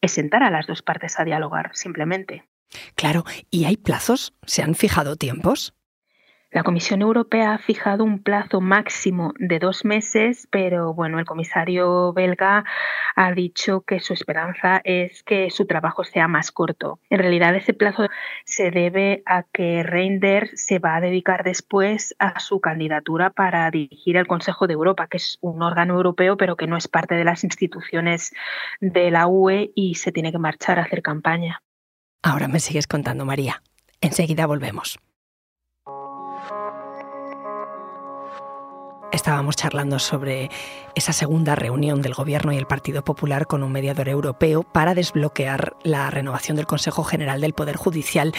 es 0.00 0.12
sentar 0.12 0.42
a 0.42 0.50
las 0.50 0.66
dos 0.66 0.82
partes 0.82 1.18
a 1.18 1.24
dialogar, 1.24 1.70
simplemente. 1.74 2.44
Claro, 2.94 3.24
¿y 3.50 3.64
hay 3.64 3.76
plazos? 3.76 4.34
¿Se 4.46 4.62
han 4.62 4.74
fijado 4.74 5.16
tiempos? 5.16 5.74
La 6.52 6.64
Comisión 6.64 7.00
Europea 7.00 7.54
ha 7.54 7.58
fijado 7.58 8.02
un 8.02 8.24
plazo 8.24 8.60
máximo 8.60 9.32
de 9.38 9.60
dos 9.60 9.84
meses, 9.84 10.48
pero 10.50 10.92
bueno, 10.92 11.20
el 11.20 11.24
comisario 11.24 12.12
belga 12.12 12.64
ha 13.14 13.32
dicho 13.32 13.82
que 13.82 14.00
su 14.00 14.14
esperanza 14.14 14.80
es 14.82 15.22
que 15.22 15.50
su 15.50 15.66
trabajo 15.66 16.02
sea 16.02 16.26
más 16.26 16.50
corto. 16.50 16.98
En 17.08 17.20
realidad 17.20 17.54
ese 17.54 17.72
plazo 17.72 18.08
se 18.44 18.72
debe 18.72 19.22
a 19.26 19.44
que 19.44 19.84
Reinders 19.84 20.50
se 20.56 20.80
va 20.80 20.96
a 20.96 21.00
dedicar 21.00 21.44
después 21.44 22.16
a 22.18 22.40
su 22.40 22.60
candidatura 22.60 23.30
para 23.30 23.70
dirigir 23.70 24.16
el 24.16 24.26
Consejo 24.26 24.66
de 24.66 24.74
Europa, 24.74 25.06
que 25.06 25.18
es 25.18 25.38
un 25.40 25.62
órgano 25.62 25.94
europeo 25.94 26.36
pero 26.36 26.56
que 26.56 26.66
no 26.66 26.76
es 26.76 26.88
parte 26.88 27.14
de 27.14 27.24
las 27.24 27.44
instituciones 27.44 28.32
de 28.80 29.12
la 29.12 29.28
UE 29.28 29.70
y 29.76 29.94
se 29.94 30.10
tiene 30.10 30.32
que 30.32 30.38
marchar 30.38 30.80
a 30.80 30.82
hacer 30.82 31.00
campaña. 31.00 31.62
Ahora 32.24 32.48
me 32.48 32.58
sigues 32.58 32.88
contando, 32.88 33.24
María. 33.24 33.62
Enseguida 34.00 34.46
volvemos. 34.46 34.98
Estábamos 39.12 39.56
charlando 39.56 39.98
sobre 39.98 40.50
esa 40.94 41.12
segunda 41.12 41.56
reunión 41.56 42.00
del 42.00 42.14
Gobierno 42.14 42.52
y 42.52 42.56
el 42.56 42.66
Partido 42.66 43.02
Popular 43.02 43.48
con 43.48 43.64
un 43.64 43.72
mediador 43.72 44.08
europeo 44.08 44.62
para 44.62 44.94
desbloquear 44.94 45.76
la 45.82 46.10
renovación 46.10 46.56
del 46.56 46.66
Consejo 46.66 47.02
General 47.02 47.40
del 47.40 47.52
Poder 47.52 47.76
Judicial. 47.76 48.32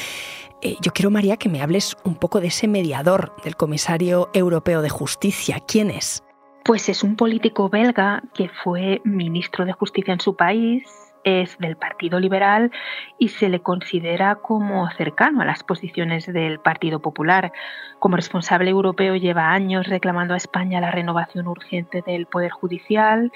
Eh, 0.62 0.78
yo 0.82 0.94
quiero, 0.94 1.12
María, 1.12 1.36
que 1.36 1.50
me 1.50 1.62
hables 1.62 1.98
un 2.06 2.16
poco 2.16 2.40
de 2.40 2.48
ese 2.48 2.70
mediador, 2.70 3.34
del 3.44 3.58
Comisario 3.58 4.30
Europeo 4.34 4.82
de 4.82 4.90
Justicia. 4.90 5.60
¿Quién 5.68 5.92
es? 5.92 6.24
Pues 6.64 6.88
es 6.88 7.04
un 7.04 7.18
político 7.18 7.68
belga 7.68 8.24
que 8.34 8.50
fue 8.64 9.02
ministro 9.04 9.66
de 9.66 9.74
Justicia 9.74 10.14
en 10.14 10.22
su 10.22 10.36
país, 10.36 10.84
es 11.24 11.58
del 11.60 11.76
Partido 11.76 12.20
Liberal 12.20 12.72
y 13.18 13.30
se 13.30 13.50
le 13.50 13.62
considera 13.62 14.36
como 14.36 14.90
cercano 14.92 15.42
a 15.42 15.46
las 15.46 15.64
posiciones 15.64 16.26
del 16.26 16.60
Partido 16.60 17.00
Popular. 17.00 17.52
Como 18.00 18.16
responsable 18.16 18.70
europeo 18.70 19.16
lleva 19.16 19.52
años 19.52 19.88
reclamando 19.88 20.34
a 20.34 20.38
España 20.38 20.82
la 20.82 20.92
renovación 20.92 21.48
urgente 21.48 22.02
del 22.06 22.26
Poder 22.26 22.52
Judicial 22.52 23.32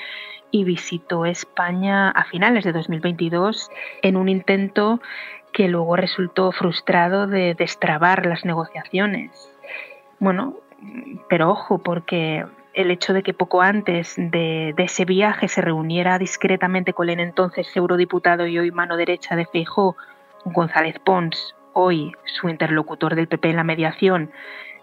y 0.51 0.63
visitó 0.63 1.25
España 1.25 2.09
a 2.09 2.23
finales 2.25 2.63
de 2.63 2.71
2022 2.71 3.69
en 4.01 4.17
un 4.17 4.29
intento 4.29 5.01
que 5.51 5.67
luego 5.67 5.95
resultó 5.95 6.51
frustrado 6.51 7.27
de 7.27 7.55
destrabar 7.55 8.25
las 8.25 8.43
negociaciones. 8.45 9.31
Bueno, 10.19 10.55
pero 11.29 11.49
ojo, 11.49 11.79
porque 11.79 12.45
el 12.75 12.91
hecho 12.91 13.13
de 13.13 13.23
que 13.23 13.33
poco 13.33 13.61
antes 13.61 14.15
de, 14.17 14.73
ese 14.77 15.05
viaje 15.05 15.47
se 15.47 15.61
reuniera 15.61 16.19
discretamente 16.19 16.93
con 16.93 17.09
el 17.09 17.19
entonces 17.19 17.67
eurodiputado 17.75 18.45
y 18.45 18.59
hoy 18.59 18.71
mano 18.71 18.97
derecha 18.97 19.35
de 19.35 19.45
Feijó, 19.45 19.95
González 20.43 20.99
Pons, 20.99 21.55
hoy 21.73 22.11
su 22.25 22.49
interlocutor 22.49 23.15
del 23.15 23.27
PP 23.27 23.49
en 23.49 23.55
la 23.55 23.63
mediación, 23.63 24.31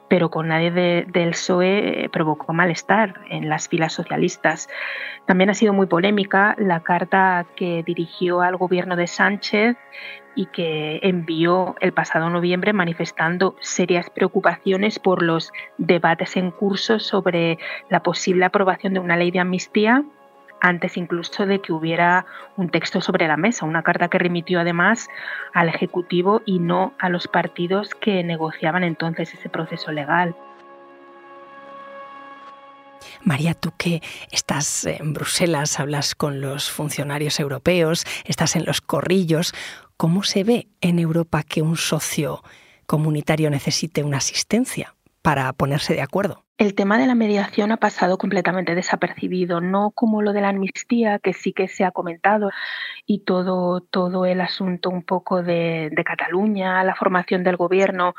pero 0.09 0.31
con 0.31 0.49
nadie 0.49 0.71
del 0.71 1.31
PSOE 1.31 2.05
eh, 2.05 2.09
provocó 2.09 2.53
malestar 2.53 3.21
en 3.31 3.49
las 3.49 3.69
filas 3.69 3.93
socialistas. 3.93 4.69
También 5.27 5.51
ha 5.51 5.55
sido 5.55 5.73
muy 5.73 5.87
polémica 5.87 6.55
la 6.59 6.81
carta 6.81 7.47
que 7.57 7.83
dirigió 7.87 8.41
al 8.41 8.57
gobierno 8.57 8.97
de 8.97 9.07
Sánchez 9.07 9.77
y 10.35 10.47
que 10.47 11.01
envió 11.03 11.77
el 11.81 11.93
pasado 11.93 12.31
noviembre 12.31 12.73
manifestando 12.73 13.57
serias 13.61 14.11
preocupaciones 14.11 14.99
por 14.99 15.23
los 15.23 15.53
debates 15.79 16.37
en 16.37 16.51
curso 16.51 16.99
sobre 16.99 17.59
la 17.91 18.03
posible 18.03 18.45
aprobación 18.45 18.95
de 18.95 19.01
una 19.01 19.17
ley 19.17 19.31
de 19.31 19.41
amnistía 19.41 20.05
antes 20.63 20.97
incluso 20.97 21.45
de 21.45 21.61
que 21.61 21.73
hubiera 21.73 22.25
un 22.57 22.71
texto 22.71 23.01
sobre 23.01 23.27
la 23.27 23.37
mesa, 23.37 23.67
una 23.67 23.83
carta 23.83 24.09
que 24.09 24.19
remitió 24.19 24.61
además 24.61 25.09
al 25.53 25.69
Ejecutivo 25.69 26.41
y 26.47 26.61
no 26.61 26.95
a 27.01 27.09
los 27.09 27.27
partidos 27.27 27.91
que 27.97 28.23
negociaban 28.23 28.85
entonces 28.85 29.35
ese 29.35 29.49
proceso 29.49 29.91
legal. 29.91 30.37
María, 33.25 33.55
tú 33.55 33.73
que 33.77 34.03
estás 34.31 34.85
en 34.85 35.13
Bruselas, 35.13 35.81
hablas 35.81 36.15
con 36.15 36.41
los 36.41 36.71
funcionarios 36.71 37.41
europeos, 37.41 38.05
estás 38.25 38.55
en 38.55 38.65
los 38.65 38.81
corrillos, 38.81 39.55
¿cómo 40.03 40.25
se 40.25 40.43
ve 40.43 40.67
en 40.81 40.99
Europa 40.99 41.45
que 41.45 41.63
un 41.63 41.77
socio 41.77 42.43
comunitario 42.87 43.51
necesite 43.51 44.03
una 44.03 44.17
asistencia 44.17 44.97
para 45.23 45.53
ponerse 45.53 45.95
de 45.95 46.03
acuerdo? 46.03 46.45
El 46.59 46.75
tema 46.75 46.99
de 46.99 47.07
la 47.07 47.15
mediación 47.15 47.71
ha 47.71 47.77
pasado 47.77 48.19
completamente 48.19 48.75
desapercibido, 48.75 49.61
no 49.61 49.93
como 49.93 50.21
lo 50.21 50.33
de 50.33 50.41
la 50.41 50.49
amnistía, 50.49 51.21
que 51.21 51.33
sí 51.33 51.53
que 51.53 51.69
se 51.69 51.85
ha 51.85 51.93
comentado, 51.93 52.51
y 53.07 53.21
todo, 53.21 53.81
todo 53.81 54.27
el 54.27 54.41
asunto 54.41 54.89
un 54.89 55.03
poco 55.03 55.43
de, 55.43 55.91
Cataluña, 56.05 56.83
la 56.85 56.95
formación 56.95 57.43
del 57.45 57.57
gobierno. 57.57 58.15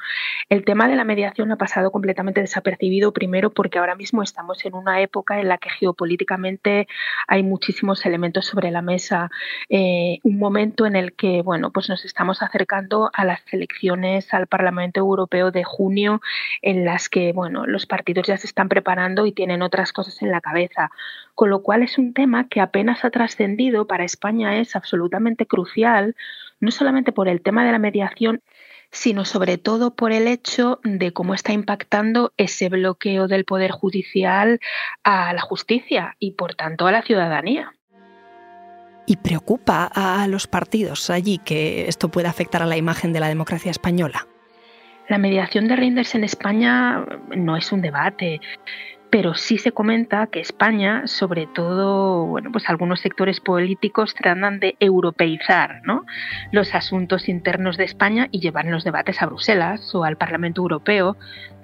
El 0.50 0.66
tema 0.66 0.88
de 0.88 0.96
la 0.96 1.04
mediación 1.04 1.52
ha 1.52 1.58
pasado 1.58 1.92
completamente 1.92 2.42
desapercibido, 2.42 3.13
primero 3.13 3.52
porque 3.52 3.80
ahora 3.80 3.96
mismo 3.96 4.24
estamos 4.24 4.63
en 4.66 4.74
una 4.74 5.02
época 5.02 5.40
en 5.40 5.50
la 5.50 5.58
que 5.58 5.70
geopolíticamente 5.70 6.88
hay 7.28 7.44
muchísimos 7.44 8.06
elementos 8.06 8.46
sobre 8.46 8.72
la 8.72 8.82
mesa. 8.82 9.30
Eh, 9.70 10.20
un 10.24 10.40
momento 10.40 10.86
en 10.86 10.96
el 10.96 11.13
que 11.13 11.42
bueno, 11.42 11.72
pues 11.72 11.90
nos 11.90 12.04
estamos 12.06 12.42
acercando 12.42 13.10
a 13.13 13.25
las 13.25 13.42
elecciones 13.52 14.34
al 14.34 14.48
Parlamento 14.48 15.00
Europeo 15.00 15.52
de 15.52 15.63
junio, 15.63 16.22
en 16.62 16.86
las 16.86 17.10
que 17.10 17.32
bueno, 17.34 17.66
los 17.68 17.86
partidos 17.86 18.28
ya 18.28 18.38
se 18.38 18.48
están 18.48 18.70
preparando 18.70 19.25
y 19.25 19.32
tienen 19.32 19.62
otras 19.62 19.94
cosas 19.94 20.22
en 20.22 20.32
la 20.32 20.42
cabeza. 20.42 20.92
Con 21.36 21.50
lo 21.50 21.63
cual 21.63 21.84
es 21.84 21.98
un 21.98 22.13
tema 22.13 22.48
que 22.48 22.62
apenas 22.62 23.04
ha 23.06 23.10
trascendido, 23.10 23.88
para 23.88 24.04
España 24.04 24.58
es 24.58 24.73
absolutamente 24.75 25.46
crucial, 25.46 26.15
no 26.59 26.72
solamente 26.72 27.12
por 27.12 27.27
el 27.27 27.42
tema 27.42 27.66
de 27.66 27.72
la 27.72 27.79
mediación, 27.79 28.42
sino 28.92 29.25
sobre 29.25 29.57
todo 29.57 29.96
por 29.96 30.12
el 30.12 30.27
hecho 30.27 30.79
de 30.83 31.12
cómo 31.12 31.33
está 31.33 31.51
impactando 31.51 32.31
ese 32.38 32.70
bloqueo 32.70 33.27
del 33.27 33.44
Poder 33.44 33.72
Judicial 33.72 34.59
a 35.03 35.33
la 35.33 35.42
justicia 35.42 36.16
y, 36.20 36.31
por 36.31 36.53
tanto, 36.53 36.86
a 36.86 36.92
la 36.92 37.01
ciudadanía. 37.01 37.74
¿Y 39.05 39.18
preocupa 39.18 39.90
a 39.94 40.25
los 40.27 40.48
partidos 40.48 41.09
allí 41.09 41.40
que 41.40 41.88
esto 41.88 42.09
pueda 42.09 42.29
afectar 42.29 42.62
a 42.62 42.68
la 42.68 42.77
imagen 42.77 43.12
de 43.12 43.20
la 43.20 43.27
democracia 43.27 43.72
española? 43.72 44.27
La 45.09 45.18
mediación 45.18 45.68
de 45.68 45.75
Reinders 45.75 46.16
en 46.16 46.24
España 46.24 47.05
no 47.36 47.57
es 47.57 47.72
un 47.74 47.81
debate, 47.81 48.40
pero 49.14 49.36
sí 49.36 49.60
se 49.60 49.72
comenta 49.72 50.26
que 50.26 50.40
España, 50.40 51.06
sobre 51.06 51.46
todo, 51.46 52.26
bueno, 52.26 52.52
pues 52.52 52.68
algunos 52.68 53.00
sectores 53.00 53.40
políticos 53.40 54.16
tratan 54.16 54.60
de 54.60 54.76
europeizar 54.80 55.84
los 56.52 56.74
asuntos 56.74 57.30
internos 57.30 57.78
de 57.78 57.84
España 57.84 58.28
y 58.32 58.40
llevar 58.40 58.66
los 58.66 58.84
debates 58.84 59.22
a 59.22 59.28
Bruselas 59.28 59.94
o 59.94 60.04
al 60.04 60.18
Parlamento 60.18 60.64
Europeo, 60.64 61.16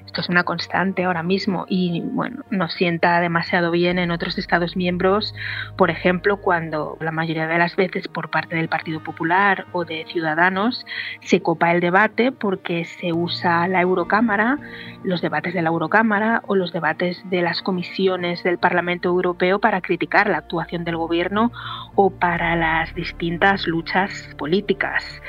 esto 0.10 0.22
es 0.22 0.30
una 0.30 0.44
constante 0.44 1.04
ahora 1.04 1.22
mismo 1.22 1.68
y 1.70 2.02
bueno, 2.02 2.44
nos 2.50 2.74
sienta 2.74 3.22
demasiado 3.22 3.70
bien 3.70 4.00
en 4.00 4.10
otros 4.10 4.40
Estados 4.40 4.76
miembros, 4.76 5.36
por 5.78 5.92
ejemplo, 5.92 6.38
cuando 6.38 6.98
la 7.00 7.12
mayoría 7.12 7.46
de 7.46 7.60
las 7.60 7.76
veces 7.76 8.08
por 8.08 8.32
parte 8.32 8.56
del 8.56 8.70
Partido 8.70 9.04
Popular 9.04 9.68
o 9.72 9.86
de 9.86 10.06
Ciudadanos 10.12 10.84
se 11.22 11.44
copa 11.44 11.72
el 11.72 11.80
debate 11.80 12.32
porque 12.32 12.86
se 12.86 13.14
usa 13.14 13.68
la 13.68 13.82
Eurocámara, 13.82 14.58
los 15.04 15.22
debates 15.22 15.54
de 15.54 15.62
la 15.62 15.70
Eurocámara 15.70 16.42
o 16.48 16.56
los 16.56 16.74
debates 16.74 17.22
de 17.30 17.44
las 17.44 17.62
comisiones 17.62 18.42
del 18.42 18.58
Parlamento 18.58 19.10
Europeo 19.10 19.60
para 19.60 19.80
criticar 19.80 20.28
la 20.28 20.40
actuación 20.40 20.86
del 20.86 20.98
gobierno 20.98 21.52
o 21.94 22.10
para 22.10 22.56
las 22.56 22.96
distintas 22.96 23.68
luchas 23.68 24.28
políticas. 24.40 25.22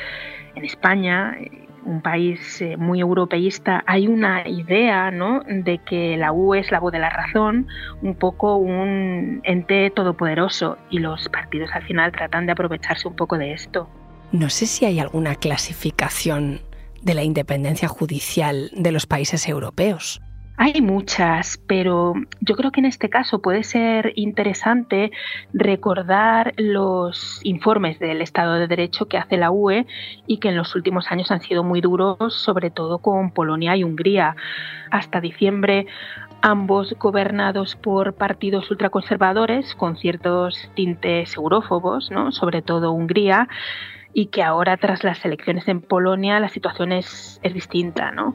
En 0.55 0.65
España, 0.65 1.37
un 1.85 2.01
país 2.01 2.61
eh, 2.61 2.77
muy 2.77 3.01
europeísta, 3.01 3.83
hay 3.87 4.09
una 4.09 4.49
idea 4.49 5.11
¿no? 5.11 5.43
de 5.47 5.79
que 5.79 6.17
la 6.17 6.33
UE 6.33 6.61
es 6.61 6.71
la 6.71 6.81
voz 6.81 6.93
de 6.93 6.99
la 6.99 7.11
razón, 7.11 7.67
un 8.03 8.15
poco 8.15 8.57
un 8.57 9.41
ente 9.45 9.91
todopoderoso 9.91 10.79
y 10.91 10.99
los 10.99 11.29
partidos 11.29 11.71
al 11.73 11.83
final 11.85 12.13
tratan 12.13 12.47
de 12.47 12.53
aprovecharse 12.53 13.09
un 13.09 13.17
poco 13.17 13.39
de 13.39 13.53
esto. 13.53 13.89
No 14.33 14.49
sé 14.49 14.67
si 14.67 14.85
hay 14.85 15.01
alguna 15.01 15.35
clasificación 15.35 16.61
de 17.03 17.15
la 17.15 17.23
independencia 17.23 17.89
judicial 17.89 18.71
de 18.75 18.93
los 18.93 19.07
países 19.07 19.49
europeos. 19.49 20.21
Hay 20.57 20.83
muchas, 20.83 21.59
pero 21.67 22.13
yo 22.41 22.55
creo 22.55 22.71
que 22.71 22.81
en 22.81 22.87
este 22.87 23.09
caso 23.09 23.41
puede 23.41 23.63
ser 23.63 24.13
interesante 24.17 25.11
recordar 25.55 26.53
los 26.59 27.41
informes 27.45 27.99
del 27.99 28.21
Estado 28.21 28.55
de 28.55 28.67
Derecho 28.67 29.07
que 29.07 29.17
hace 29.17 29.39
la 29.39 29.51
UE 29.51 29.87
y 30.27 30.39
que 30.39 30.51
en 30.51 30.57
los 30.57 30.75
últimos 30.75 31.11
años 31.11 31.31
han 31.31 31.41
sido 31.41 31.65
muy 31.65 31.81
duros, 31.81 32.35
sobre 32.35 32.71
todo 32.71 32.99
con 32.99 33.31
Polonia 33.31 33.75
y 33.75 33.85
Hungría. 33.85 34.37
Hasta 34.91 35.23
diciembre 35.23 35.87
ambos 36.43 36.95
gobernados 36.99 37.77
por 37.77 38.15
partidos 38.15 38.71
ultraconservadores 38.71 39.75
con 39.75 39.97
ciertos 39.97 40.71
tintes 40.75 41.37
eurófobos, 41.37 42.11
¿no? 42.11 42.33
sobre 42.33 42.63
todo 42.63 42.93
Hungría, 42.93 43.49
y 44.13 44.27
que 44.27 44.43
ahora 44.43 44.77
tras 44.77 45.05
las 45.05 45.25
elecciones 45.25 45.69
en 45.69 45.81
Polonia 45.81 46.41
la 46.41 46.49
situación 46.49 46.93
es, 46.93 47.41
es 47.43 47.55
distinta. 47.55 48.11
¿no? 48.11 48.35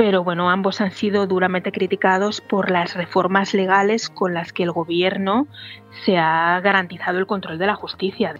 Pero 0.00 0.24
bueno, 0.24 0.48
ambos 0.48 0.80
han 0.80 0.92
sido 0.92 1.26
duramente 1.26 1.72
criticados 1.72 2.40
por 2.40 2.70
las 2.70 2.94
reformas 2.94 3.52
legales 3.52 4.08
con 4.08 4.32
las 4.32 4.50
que 4.50 4.62
el 4.62 4.72
gobierno 4.72 5.46
se 6.06 6.16
ha 6.16 6.58
garantizado 6.60 7.18
el 7.18 7.26
control 7.26 7.58
de 7.58 7.66
la 7.66 7.74
justicia. 7.74 8.34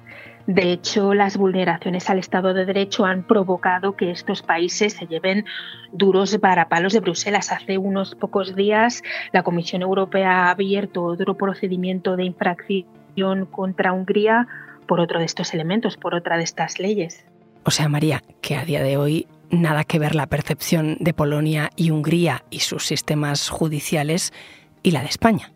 De 0.47 0.73
hecho, 0.73 1.13
las 1.13 1.37
vulneraciones 1.37 2.09
al 2.09 2.19
Estado 2.19 2.55
de 2.55 2.65
Derecho 2.65 3.05
han 3.05 3.25
provocado 3.25 3.95
que 3.95 4.11
estos 4.11 4.41
países 4.41 4.95
se 4.95 5.07
lleven 5.07 5.45
duros 5.93 6.39
palos 6.71 6.95
de 6.95 7.01
Bruselas. 7.01 7.53
Hace 7.53 7.77
unos 7.77 8.15
pocos 8.15 8.57
días, 8.57 9.03
la 9.33 9.43
Comisión 9.43 9.83
Europea 9.83 10.47
ha 10.47 10.51
abierto 10.53 11.05
otro 11.05 11.35
procedimiento 11.35 12.17
de 12.17 12.25
infracción 12.25 13.45
contra 13.45 13.93
Hungría 13.93 14.47
por 14.87 14.99
otro 14.99 15.19
de 15.19 15.27
estos 15.27 15.53
elementos, 15.53 15.99
por 15.99 16.15
otra 16.15 16.39
de 16.39 16.45
estas 16.45 16.79
leyes. 16.79 17.27
O 17.65 17.71
sea, 17.71 17.91
María, 17.91 18.23
que 18.41 18.57
a 18.57 18.65
día 18.65 18.83
de 18.83 18.97
hoy 18.97 19.27
nada 19.51 19.85
que 19.85 19.99
ver 19.99 20.15
la 20.15 20.27
percepción 20.27 20.97
de 21.01 21.13
Polonia 21.13 21.71
y 21.77 21.91
Hungría 21.91 22.45
y 22.51 22.61
sus 22.61 22.87
sistemas 22.87 23.49
judiciales 23.49 24.33
y 24.83 24.93
la 24.93 25.01
de 25.01 25.09
España. 25.09 25.53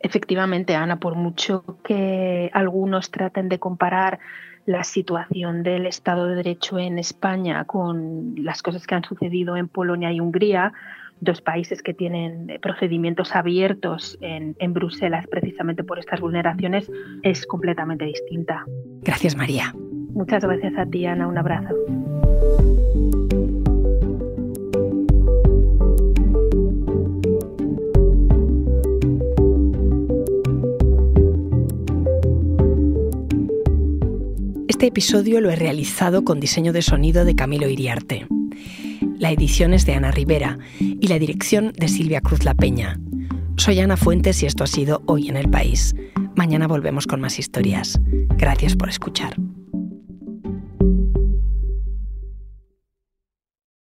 Efectivamente, 0.00 0.74
Ana, 0.74 0.98
por 0.98 1.14
mucho 1.14 1.64
que 1.84 2.50
algunos 2.54 3.10
traten 3.10 3.48
de 3.48 3.58
comparar 3.58 4.18
la 4.66 4.84
situación 4.84 5.62
del 5.62 5.86
Estado 5.86 6.26
de 6.26 6.36
Derecho 6.36 6.78
en 6.78 6.98
España 6.98 7.64
con 7.64 8.34
las 8.36 8.62
cosas 8.62 8.86
que 8.86 8.94
han 8.94 9.04
sucedido 9.04 9.56
en 9.56 9.68
Polonia 9.68 10.12
y 10.12 10.20
Hungría, 10.20 10.72
dos 11.20 11.42
países 11.42 11.82
que 11.82 11.92
tienen 11.92 12.58
procedimientos 12.62 13.34
abiertos 13.34 14.16
en, 14.22 14.56
en, 14.58 14.72
Bruselas 14.72 15.26
precisamente 15.26 15.84
por 15.84 15.98
estas 15.98 16.20
vulneraciones, 16.20 16.90
es 17.22 17.46
completamente 17.46 18.06
distinta. 18.06 18.64
Gracias, 19.02 19.36
María. 19.36 19.74
Muchas 20.14 20.44
gracias 20.44 20.76
a 20.78 20.86
ti, 20.86 21.04
Ana. 21.04 21.26
Un 21.26 21.36
abrazo. 21.36 21.74
Este 34.80 34.88
episodio 34.88 35.42
lo 35.42 35.50
he 35.50 35.56
realizado 35.56 36.24
con 36.24 36.40
diseño 36.40 36.72
de 36.72 36.80
sonido 36.80 37.26
de 37.26 37.34
Camilo 37.34 37.68
Iriarte. 37.68 38.26
La 39.18 39.30
edición 39.30 39.74
es 39.74 39.84
de 39.84 39.92
Ana 39.92 40.10
Rivera 40.10 40.58
y 40.78 41.06
la 41.06 41.18
dirección 41.18 41.74
de 41.76 41.86
Silvia 41.86 42.22
Cruz 42.22 42.46
La 42.46 42.54
Peña. 42.54 42.98
Soy 43.58 43.78
Ana 43.80 43.98
Fuentes 43.98 44.42
y 44.42 44.46
esto 44.46 44.64
ha 44.64 44.66
sido 44.66 45.02
Hoy 45.04 45.28
en 45.28 45.36
el 45.36 45.50
País. 45.50 45.94
Mañana 46.34 46.66
volvemos 46.66 47.06
con 47.06 47.20
más 47.20 47.38
historias. 47.38 48.00
Gracias 48.38 48.74
por 48.74 48.88
escuchar. 48.88 49.36